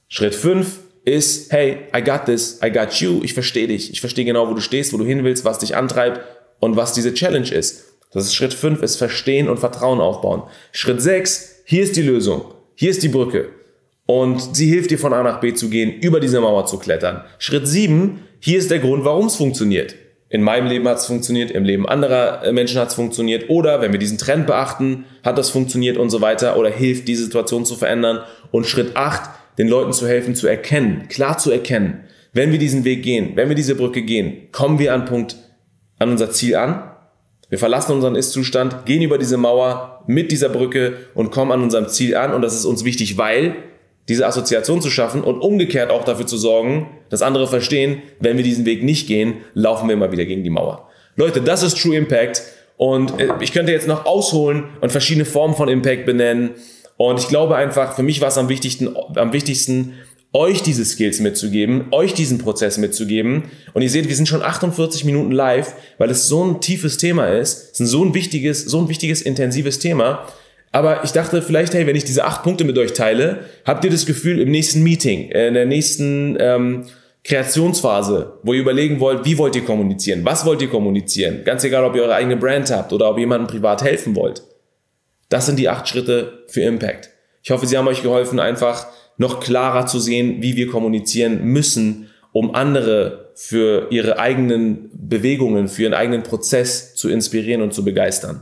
[0.07, 4.25] Schritt 5 ist, hey, I got this, I got you, ich verstehe dich, ich verstehe
[4.25, 6.19] genau, wo du stehst, wo du hin willst, was dich antreibt
[6.59, 7.85] und was diese Challenge ist.
[8.11, 10.43] Das ist Schritt 5, ist Verstehen und Vertrauen aufbauen.
[10.71, 13.49] Schritt 6, hier ist die Lösung, hier ist die Brücke
[14.05, 17.21] und sie hilft dir von A nach B zu gehen, über diese Mauer zu klettern.
[17.37, 19.95] Schritt 7, hier ist der Grund, warum es funktioniert.
[20.31, 23.81] In meinem Leben hat es funktioniert, im Leben anderer äh, Menschen hat es funktioniert oder
[23.81, 27.65] wenn wir diesen Trend beachten, hat das funktioniert und so weiter oder hilft, die Situation
[27.65, 28.19] zu verändern.
[28.51, 32.85] Und Schritt 8, den Leuten zu helfen, zu erkennen, klar zu erkennen, wenn wir diesen
[32.85, 35.35] Weg gehen, wenn wir diese Brücke gehen, kommen wir an Punkt,
[35.99, 36.83] an unser Ziel an.
[37.49, 41.87] Wir verlassen unseren Ist-Zustand, gehen über diese Mauer mit dieser Brücke und kommen an unserem
[41.87, 42.33] Ziel an.
[42.33, 43.55] Und das ist uns wichtig, weil
[44.07, 48.43] diese Assoziation zu schaffen und umgekehrt auch dafür zu sorgen, dass andere verstehen, wenn wir
[48.43, 50.89] diesen Weg nicht gehen, laufen wir immer wieder gegen die Mauer.
[51.15, 52.41] Leute, das ist True Impact
[52.77, 56.55] und äh, ich könnte jetzt noch ausholen und verschiedene Formen von Impact benennen
[57.01, 59.93] und ich glaube einfach, für mich war es am wichtigsten, am wichtigsten,
[60.31, 63.45] euch diese Skills mitzugeben, euch diesen Prozess mitzugeben.
[63.73, 67.27] Und ihr seht, wir sind schon 48 Minuten live, weil es so ein tiefes Thema
[67.27, 67.71] ist.
[67.73, 70.27] Es ist so ein wichtiges, so ein wichtiges, intensives Thema.
[70.71, 73.89] Aber ich dachte vielleicht, hey, wenn ich diese acht Punkte mit euch teile, habt ihr
[73.89, 76.85] das Gefühl im nächsten Meeting, äh, in der nächsten ähm,
[77.23, 81.83] Kreationsphase, wo ihr überlegen wollt, wie wollt ihr kommunizieren, was wollt ihr kommunizieren, ganz egal,
[81.83, 84.43] ob ihr eure eigene Brand habt oder ob ihr jemandem privat helfen wollt.
[85.29, 87.09] Das sind die acht Schritte für Impact.
[87.43, 88.87] Ich hoffe, sie haben euch geholfen, einfach
[89.19, 95.83] noch klarer zu sehen, wie wir kommunizieren müssen, um andere für ihre eigenen Bewegungen, für
[95.83, 98.41] ihren eigenen Prozess zu inspirieren und zu begeistern.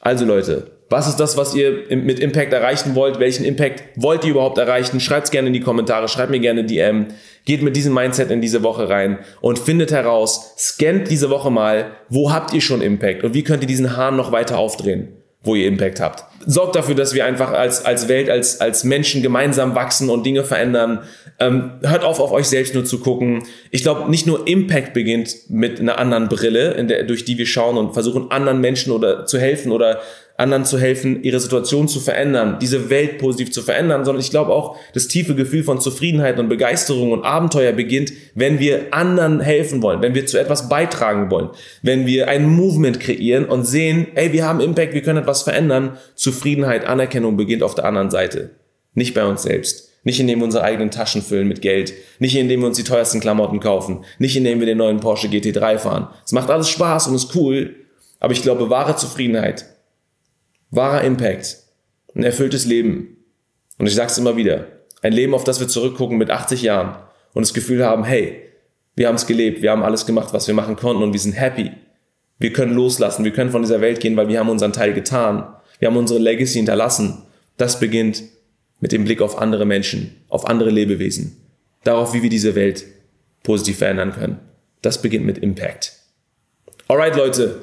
[0.00, 3.18] Also Leute, was ist das, was ihr mit Impact erreichen wollt?
[3.18, 5.00] Welchen Impact wollt ihr überhaupt erreichen?
[5.00, 7.08] Schreibt es gerne in die Kommentare, schreibt mir gerne DM.
[7.44, 11.92] Geht mit diesem Mindset in diese Woche rein und findet heraus, scannt diese Woche mal,
[12.08, 15.15] wo habt ihr schon Impact und wie könnt ihr diesen Hahn noch weiter aufdrehen,
[15.46, 16.24] wo ihr Impact habt.
[16.44, 20.44] Sorgt dafür, dass wir einfach als, als Welt, als, als Menschen gemeinsam wachsen und Dinge
[20.44, 21.00] verändern.
[21.38, 23.42] Ähm, hört auf, auf euch selbst nur zu gucken.
[23.70, 27.76] Ich glaube, nicht nur Impact beginnt mit einer anderen Brille, der, durch die wir schauen
[27.76, 30.00] und versuchen, anderen Menschen oder zu helfen oder
[30.38, 34.52] anderen zu helfen, ihre Situation zu verändern, diese Welt positiv zu verändern, sondern ich glaube
[34.52, 39.82] auch, das tiefe Gefühl von Zufriedenheit und Begeisterung und Abenteuer beginnt, wenn wir anderen helfen
[39.82, 41.50] wollen, wenn wir zu etwas beitragen wollen,
[41.82, 45.96] wenn wir ein Movement kreieren und sehen, ey, wir haben Impact, wir können etwas verändern.
[46.14, 48.50] Zufriedenheit, Anerkennung beginnt auf der anderen Seite,
[48.94, 49.92] nicht bei uns selbst.
[50.04, 51.92] Nicht indem wir unsere eigenen Taschen füllen mit Geld.
[52.20, 54.04] Nicht indem wir uns die teuersten Klamotten kaufen.
[54.20, 56.06] Nicht indem wir den neuen Porsche GT3 fahren.
[56.24, 57.74] Es macht alles Spaß und ist cool.
[58.20, 59.64] Aber ich glaube, wahre Zufriedenheit
[60.76, 61.56] Wahrer Impact.
[62.14, 63.16] Ein erfülltes Leben.
[63.78, 64.66] Und ich sage es immer wieder.
[65.02, 66.96] Ein Leben, auf das wir zurückgucken mit 80 Jahren
[67.34, 68.42] und das Gefühl haben, hey,
[68.94, 71.32] wir haben es gelebt, wir haben alles gemacht, was wir machen konnten und wir sind
[71.32, 71.70] happy.
[72.38, 75.46] Wir können loslassen, wir können von dieser Welt gehen, weil wir haben unseren Teil getan.
[75.78, 77.22] Wir haben unsere Legacy hinterlassen.
[77.56, 78.22] Das beginnt
[78.80, 81.36] mit dem Blick auf andere Menschen, auf andere Lebewesen.
[81.84, 82.84] Darauf, wie wir diese Welt
[83.42, 84.40] positiv verändern können.
[84.82, 85.92] Das beginnt mit Impact.
[86.88, 87.62] Alright, Leute,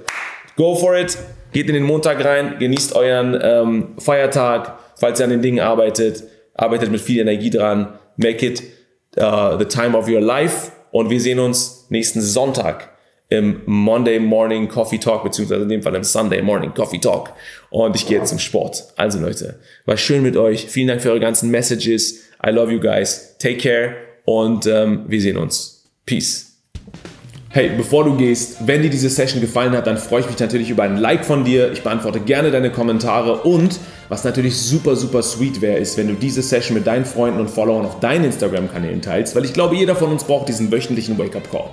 [0.55, 1.18] go for it.
[1.54, 6.24] Geht in den Montag rein, genießt euren ähm, Feiertag, falls ihr an den Dingen arbeitet,
[6.56, 8.64] arbeitet mit viel Energie dran, make it
[9.18, 12.89] uh, the time of your life und wir sehen uns nächsten Sonntag
[13.30, 17.34] im Monday Morning Coffee Talk, beziehungsweise in dem Fall im Sunday Morning Coffee Talk.
[17.72, 18.84] Und ich gehe jetzt zum Sport.
[18.95, 20.68] Also Leute, war schön mit euch.
[20.68, 22.26] Vielen Dank für eure ganzen Messages.
[22.45, 23.36] I love you guys.
[23.39, 23.95] Take care
[24.26, 25.91] und ähm, wir sehen uns.
[26.06, 26.53] Peace.
[27.56, 30.72] Hey, bevor du gehst, wenn dir diese Session gefallen hat, dann freue ich mich natürlich
[30.72, 31.72] über ein Like von dir.
[31.72, 33.80] Ich beantworte gerne deine Kommentare und
[34.10, 37.51] was natürlich super, super sweet wäre, ist, wenn du diese Session mit deinen Freunden und
[37.51, 41.70] Followern auf deinen Instagram-Kanälen teilst, weil ich glaube, jeder von uns braucht diesen wöchentlichen Wake-up-Call.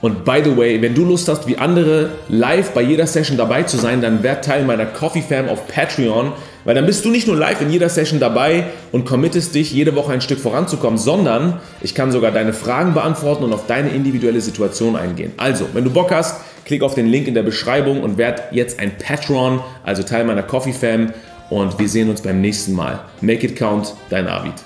[0.00, 3.64] Und by the way, wenn du Lust hast, wie andere live bei jeder Session dabei
[3.64, 6.34] zu sein, dann werd Teil meiner Coffee Fam auf Patreon,
[6.66, 9.96] weil dann bist du nicht nur live in jeder Session dabei und committest dich, jede
[9.96, 14.42] Woche ein Stück voranzukommen, sondern ich kann sogar deine Fragen beantworten und auf deine individuelle
[14.42, 15.32] Situation eingehen.
[15.38, 18.80] Also, wenn du Bock hast, klick auf den Link in der Beschreibung und werd jetzt
[18.80, 21.12] ein Patron, also Teil meiner Coffee Fam
[21.48, 22.98] und wir sehen uns beim nächsten Mal.
[23.20, 24.65] Make it count, dein Arvid.